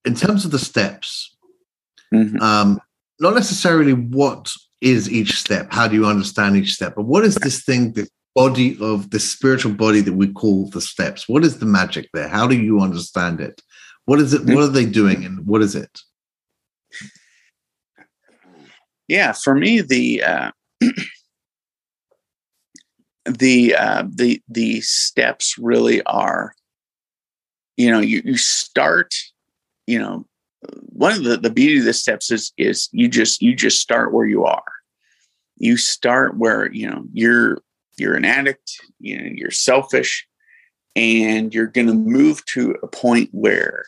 [0.06, 1.36] in terms of the steps,
[2.14, 2.42] mm-hmm.
[2.42, 2.80] um,
[3.20, 4.52] not necessarily what
[4.82, 8.10] is each step, how do you understand each step, but what is this thing, this
[8.36, 11.28] body of the spiritual body that we call the steps?
[11.28, 12.28] What is the magic there?
[12.28, 13.62] How do you understand it?
[14.06, 14.42] What is it?
[14.42, 14.54] Mm-hmm.
[14.54, 16.00] What are they doing, and what is it?
[19.08, 20.52] Yeah, for me, the uh,
[23.26, 26.54] the uh, the the steps really are,
[27.78, 29.14] you know, you you start,
[29.86, 30.26] you know,
[30.90, 34.14] one of the the beauty of the steps is is you just you just start
[34.14, 34.64] where you are.
[35.58, 37.60] You start where you know you're
[37.98, 40.28] you're an addict, you know, you're selfish,
[40.96, 43.86] and you're going to move to a point where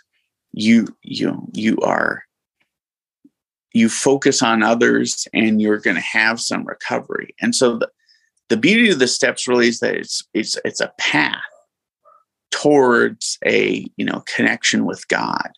[0.54, 2.24] you you you are
[3.78, 7.36] you focus on others and you're going to have some recovery.
[7.42, 7.90] And so the,
[8.50, 11.36] the beauty of the steps really is that it's it's it's a path
[12.52, 15.52] towards a you know connection with god.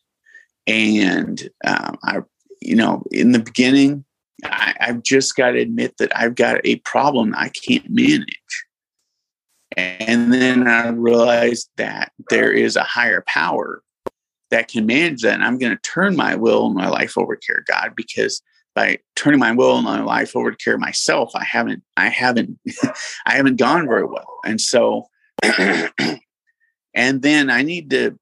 [0.68, 2.20] And um, i
[2.62, 4.04] you know in the beginning
[4.44, 8.66] I, i've just got to admit that i've got a problem i can't manage.
[9.78, 13.82] And then i realized that there is a higher power
[14.52, 15.36] that can manage that.
[15.36, 18.42] And I'm going to turn my will and my life over to care God because
[18.76, 22.60] by turning my will and my life over to care myself, I haven't, I haven't,
[23.26, 24.40] I haven't gone very well.
[24.46, 25.08] And so,
[26.94, 28.18] and then I need to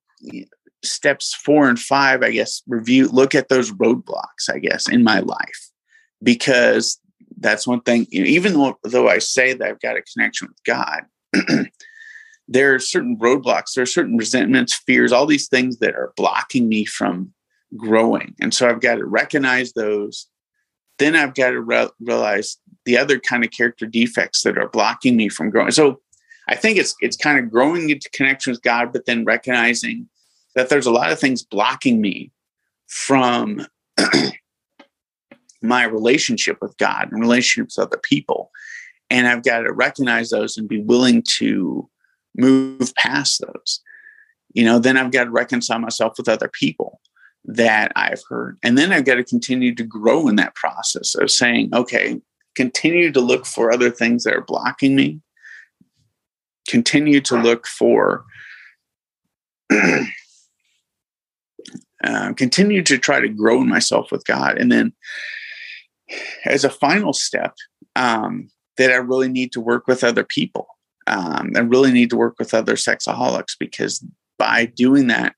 [0.83, 5.19] steps four and five, I guess, review, look at those roadblocks, I guess, in my
[5.19, 5.71] life,
[6.23, 6.99] because
[7.39, 10.47] that's one thing, you know, even though, though I say that I've got a connection
[10.47, 11.03] with God,
[12.47, 16.69] there are certain roadblocks, there are certain resentments, fears, all these things that are blocking
[16.69, 17.33] me from
[17.75, 18.33] growing.
[18.39, 20.27] And so I've got to recognize those.
[20.97, 25.17] Then I've got to re- realize the other kind of character defects that are blocking
[25.17, 25.71] me from growing.
[25.71, 25.99] So
[26.47, 30.07] I think it's it's kind of growing into connection with God, but then recognizing
[30.55, 32.31] that there's a lot of things blocking me
[32.87, 33.67] from
[35.61, 38.51] my relationship with God and relationships with other people.
[39.09, 41.89] And I've got to recognize those and be willing to
[42.37, 43.81] move past those.
[44.53, 47.01] You know, then I've got to reconcile myself with other people
[47.45, 48.57] that I've heard.
[48.63, 52.19] And then I've got to continue to grow in that process of saying, okay,
[52.55, 55.21] continue to look for other things that are blocking me,
[56.67, 58.25] continue to look for,
[59.71, 60.05] uh,
[62.35, 64.57] continue to try to grow in myself with God.
[64.57, 64.93] And then
[66.45, 67.53] as a final step,
[67.95, 70.67] um, that I really need to work with other people
[71.07, 74.05] um, and really need to work with other sexaholics because
[74.37, 75.35] by doing that,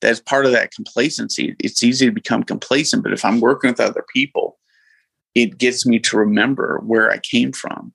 [0.00, 1.54] that's part of that complacency.
[1.60, 4.58] It's easy to become complacent, but if I'm working with other people,
[5.34, 7.92] it gets me to remember where I came from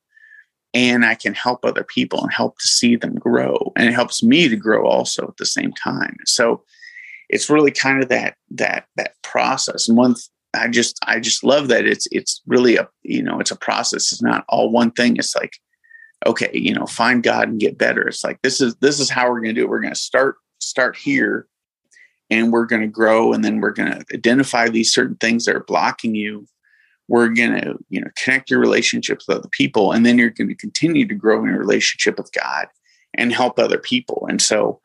[0.73, 3.71] and I can help other people and help to see them grow.
[3.75, 6.15] And it helps me to grow also at the same time.
[6.25, 6.63] So
[7.29, 9.87] it's really kind of that that that process.
[9.87, 10.15] And one
[10.53, 14.11] I just I just love that it's it's really a you know it's a process.
[14.11, 15.17] It's not all one thing.
[15.17, 15.57] It's like
[16.25, 18.07] okay, you know, find God and get better.
[18.07, 19.69] It's like this is this is how we're going to do it.
[19.69, 21.47] We're going to start start here
[22.29, 25.55] and we're going to grow and then we're going to identify these certain things that
[25.55, 26.47] are blocking you
[27.07, 30.47] we're going to you know connect your relationships with other people and then you're going
[30.47, 32.67] to continue to grow in your relationship with god
[33.13, 34.79] and help other people and so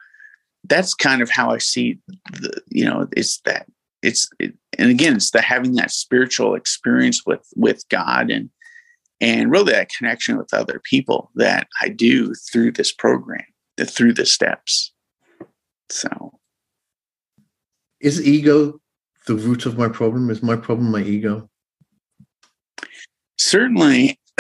[0.65, 1.99] that's kind of how i see
[2.33, 3.67] the you know it's that
[4.03, 8.51] it's it, and again it's the having that spiritual experience with with god and
[9.23, 13.45] and really that connection with other people that i do through this program
[13.87, 14.93] through the steps
[15.89, 16.39] so
[18.01, 18.79] is ego
[19.27, 21.49] the root of my problem is my problem my ego
[23.39, 24.19] certainly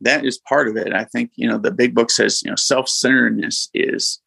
[0.00, 0.92] that is part of it.
[0.92, 4.20] I think you know the big book says you know self-centeredness is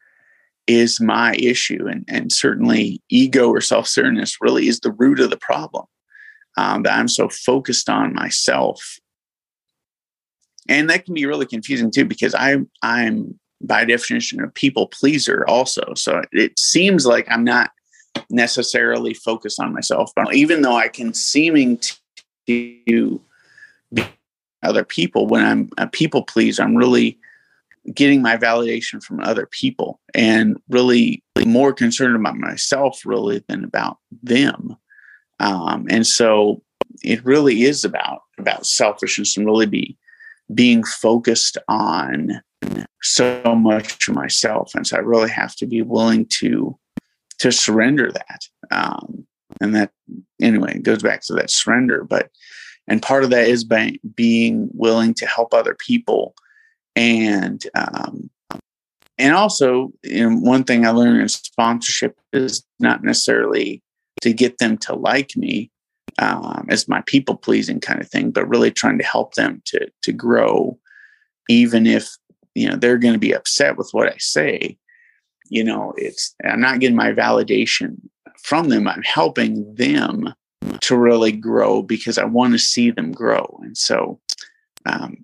[0.68, 5.38] is my issue, and and certainly ego or self-centeredness really is the root of the
[5.38, 5.86] problem.
[6.58, 8.98] Um, that I'm so focused on myself,
[10.70, 15.46] and that can be really confusing too because i'm I'm by definition a people pleaser
[15.48, 15.94] also.
[15.96, 17.72] So it seems like I'm not
[18.30, 22.02] necessarily focused on myself, but even though I can seeming to
[22.48, 23.22] be
[24.64, 27.18] other people when i'm a people pleaser i'm really
[27.94, 34.00] getting my validation from other people and really more concerned about myself really than about
[34.24, 34.76] them
[35.40, 36.62] um, and so
[37.04, 39.96] it really is about about selfishness and really be
[40.54, 42.42] being focused on
[43.02, 44.74] so much for myself.
[44.76, 46.78] And so i really have to be willing to
[47.40, 48.42] to surrender that.
[48.72, 49.28] Um,
[49.62, 49.92] and that
[50.42, 52.30] anyway it goes back to that surrender but
[52.88, 56.36] and part of that is by being willing to help other people.
[56.96, 58.30] And um,
[59.18, 63.84] and also you know, one thing i learned in sponsorship is not necessarily
[64.22, 65.70] to get them to like me
[66.20, 69.88] um, as my people pleasing kind of thing but really trying to help them to
[70.02, 70.78] to grow
[71.50, 72.10] even if
[72.56, 74.78] you know they're going to be upset with what i say
[75.50, 77.98] you know it's i'm not getting my validation
[78.44, 80.34] from them i'm helping them
[80.82, 83.60] to really grow because I want to see them grow.
[83.64, 84.20] And so,
[84.86, 85.18] um,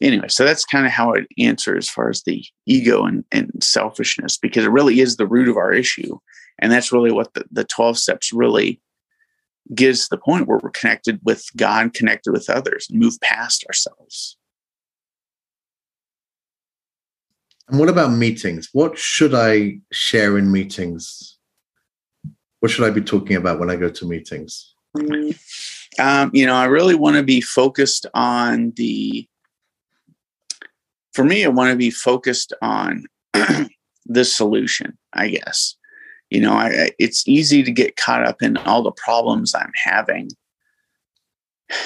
[0.00, 3.50] anyway, so that's kind of how it answers as far as the ego and, and
[3.62, 6.18] selfishness, because it really is the root of our issue.
[6.60, 8.80] And that's really what the, the 12 steps really
[9.74, 14.36] gives the point where we're connected with God, connected with others, and move past ourselves.
[17.68, 18.70] And what about meetings?
[18.72, 21.36] What should I share in meetings?
[22.60, 24.74] What should I be talking about when I go to meetings?
[25.98, 29.28] Um, you know, I really want to be focused on the.
[31.12, 33.04] For me, I want to be focused on
[34.06, 34.96] the solution.
[35.12, 35.76] I guess,
[36.30, 40.30] you know, I, it's easy to get caught up in all the problems I'm having.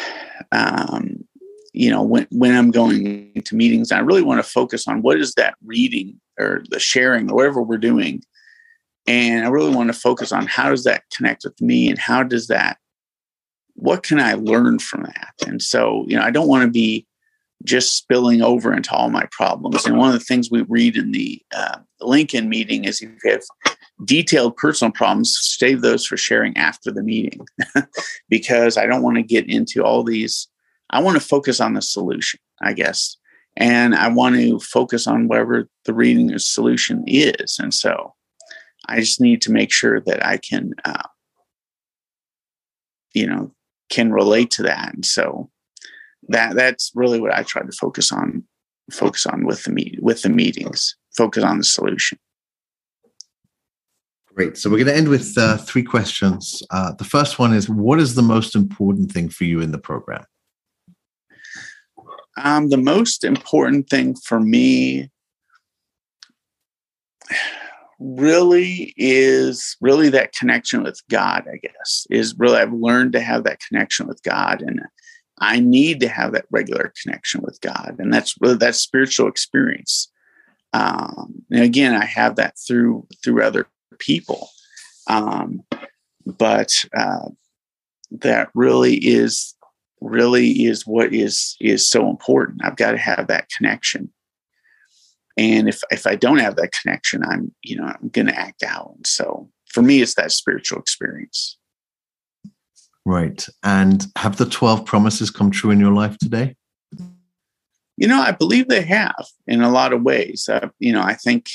[0.50, 1.24] Um,
[1.72, 5.20] you know, when when I'm going to meetings, I really want to focus on what
[5.20, 8.22] is that reading or the sharing or whatever we're doing,
[9.06, 12.24] and I really want to focus on how does that connect with me and how
[12.24, 12.76] does that
[13.74, 15.34] what can I learn from that?
[15.46, 17.06] And so, you know, I don't want to be
[17.64, 19.86] just spilling over into all my problems.
[19.86, 23.30] And one of the things we read in the uh, Lincoln meeting is if you
[23.30, 23.42] have
[24.04, 27.46] detailed personal problems, save those for sharing after the meeting,
[28.28, 30.48] because I don't want to get into all these.
[30.90, 33.16] I want to focus on the solution, I guess.
[33.56, 37.58] And I want to focus on whatever the reading solution is.
[37.58, 38.14] And so
[38.88, 41.02] I just need to make sure that I can, uh,
[43.14, 43.52] you know,
[43.90, 44.94] can relate to that.
[44.94, 45.50] And so
[46.28, 48.44] that that's really what I try to focus on
[48.90, 52.18] focus on with the meet with the meetings focus on the solution
[54.34, 57.68] great so we're going to end with uh, three questions uh, the first one is
[57.68, 60.24] what is the most important thing for you in the program
[62.42, 65.10] um, the most important thing for me
[67.98, 73.44] really is really that connection with God, I guess, is really I've learned to have
[73.44, 74.62] that connection with God.
[74.62, 74.80] And
[75.40, 77.96] I need to have that regular connection with God.
[77.98, 80.10] And that's really that spiritual experience.
[80.72, 83.66] Um, and again, I have that through through other
[83.98, 84.48] people.
[85.08, 85.62] Um,
[86.26, 87.28] but uh,
[88.10, 89.54] that really is
[90.00, 92.64] really is what is is so important.
[92.64, 94.12] I've got to have that connection.
[95.38, 98.62] And if if i don't have that connection i'm you know i'm going to act
[98.62, 98.94] out.
[99.06, 101.56] So for me it's that spiritual experience.
[103.04, 103.48] Right.
[103.64, 106.56] And have the 12 promises come true in your life today?
[107.96, 110.48] You know i believe they have in a lot of ways.
[110.48, 111.48] Uh, you know i think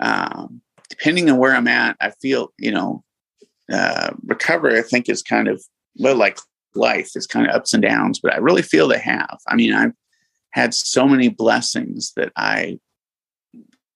[0.00, 3.02] um, depending on where i'm at i feel you know
[3.72, 5.62] uh, recovery i think is kind of
[5.96, 6.38] well like
[6.74, 9.72] life is kind of ups and downs but i really feel they have i mean
[9.72, 9.92] i've
[10.50, 12.78] had so many blessings that i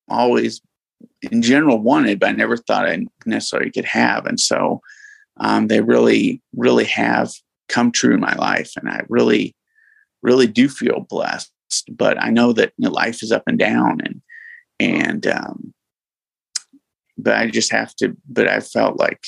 [0.09, 0.61] always
[1.23, 4.27] in general wanted, but I never thought I necessarily could have.
[4.27, 4.81] And so
[5.39, 7.33] um, they really, really have
[7.69, 9.55] come true in my life, and I really,
[10.23, 11.51] really do feel blessed.
[11.91, 14.21] But I know that you know, life is up and down, and
[14.79, 15.73] and um,
[17.23, 18.17] but I just have to.
[18.29, 19.25] But I felt like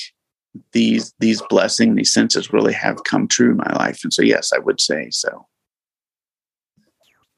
[0.71, 4.51] these these blessing, these senses really have come true in my life, and so yes,
[4.53, 5.47] I would say so.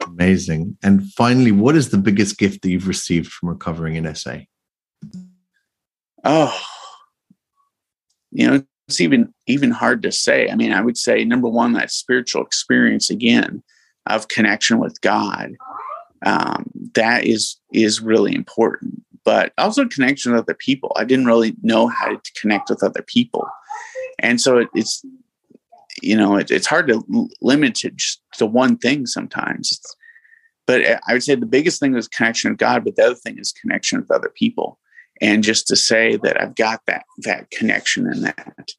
[0.05, 0.77] Amazing.
[0.83, 4.39] And finally, what is the biggest gift that you've received from recovering in SA?
[6.23, 6.61] Oh,
[8.31, 10.49] you know, it's even even hard to say.
[10.49, 13.63] I mean, I would say number one, that spiritual experience again
[14.05, 15.55] of connection with God.
[16.25, 19.04] Um, that is is really important.
[19.25, 20.91] But also connection with other people.
[20.95, 23.47] I didn't really know how to connect with other people,
[24.19, 25.03] and so it, it's
[26.01, 29.79] you know it, it's hard to limit it just to one thing sometimes.
[30.67, 33.37] But I would say the biggest thing is connection with God, but the other thing
[33.37, 34.79] is connection with other people
[35.21, 38.71] and just to say that I've got that that connection and that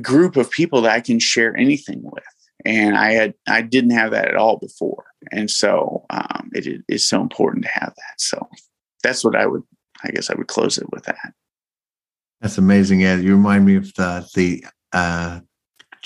[0.00, 2.24] group of people that I can share anything with.
[2.64, 7.08] And I had I didn't have that at all before, and so um, it is
[7.08, 8.20] so important to have that.
[8.20, 8.48] So
[9.02, 9.62] that's what I would
[10.02, 11.34] I guess I would close it with that.
[12.40, 13.22] That's amazing, Ed.
[13.22, 15.40] You remind me of the the uh,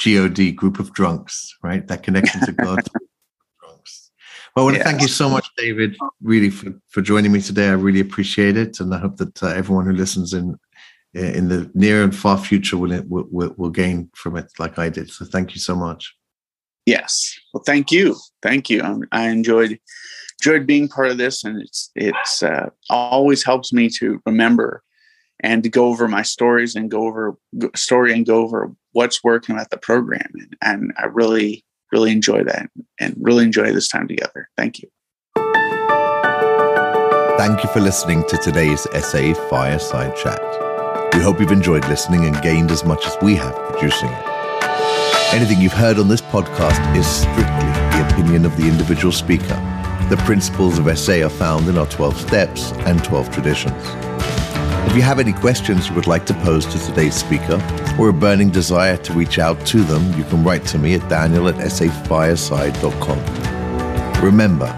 [0.03, 1.87] God group of drunks, right?
[1.87, 2.81] That connection to God
[3.61, 4.11] drunks.
[4.57, 7.69] well, I want to thank you so much, David, really for, for joining me today.
[7.69, 10.59] I really appreciate it, and I hope that uh, everyone who listens in
[11.15, 15.11] in the near and far future will, will will gain from it, like I did.
[15.11, 16.17] So, thank you so much.
[16.87, 18.83] Yes, well, thank you, thank you.
[18.83, 19.79] Um, I enjoyed
[20.41, 24.83] enjoyed being part of this, and it's it's uh, always helps me to remember
[25.41, 27.37] and to go over my stories and go over
[27.75, 32.43] story and go over what's working at the program, and, and I really really enjoy
[32.45, 34.49] that and really enjoy this time together.
[34.57, 34.89] Thank you.
[37.37, 40.41] Thank you for listening to today's SA Fireside Chat.
[41.15, 44.25] We hope you've enjoyed listening and gained as much as we have producing it.
[45.33, 49.74] Anything you've heard on this podcast is strictly the opinion of the individual speaker.
[50.11, 53.83] The principles of SA are found in our 12 steps and 12 traditions.
[54.87, 57.59] If you have any questions you would like to pose to today's speaker
[57.99, 61.09] or a burning desire to reach out to them, you can write to me at
[61.09, 63.19] daniel at safireside.com.
[64.23, 64.69] Remember,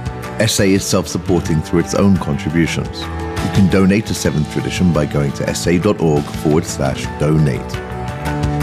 [0.47, 3.01] SA is self supporting through its own contributions.
[3.01, 7.96] You can donate to Seventh Tradition by going to sa.org forward slash donate.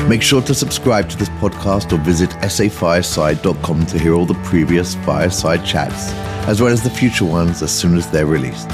[0.07, 4.95] Make sure to subscribe to this podcast or visit safireside.com to hear all the previous
[4.95, 6.11] fireside chats,
[6.47, 8.67] as well as the future ones as soon as they're released.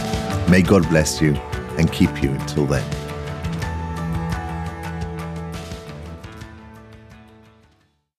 [0.50, 1.36] May God bless you
[1.78, 3.09] and keep you until then.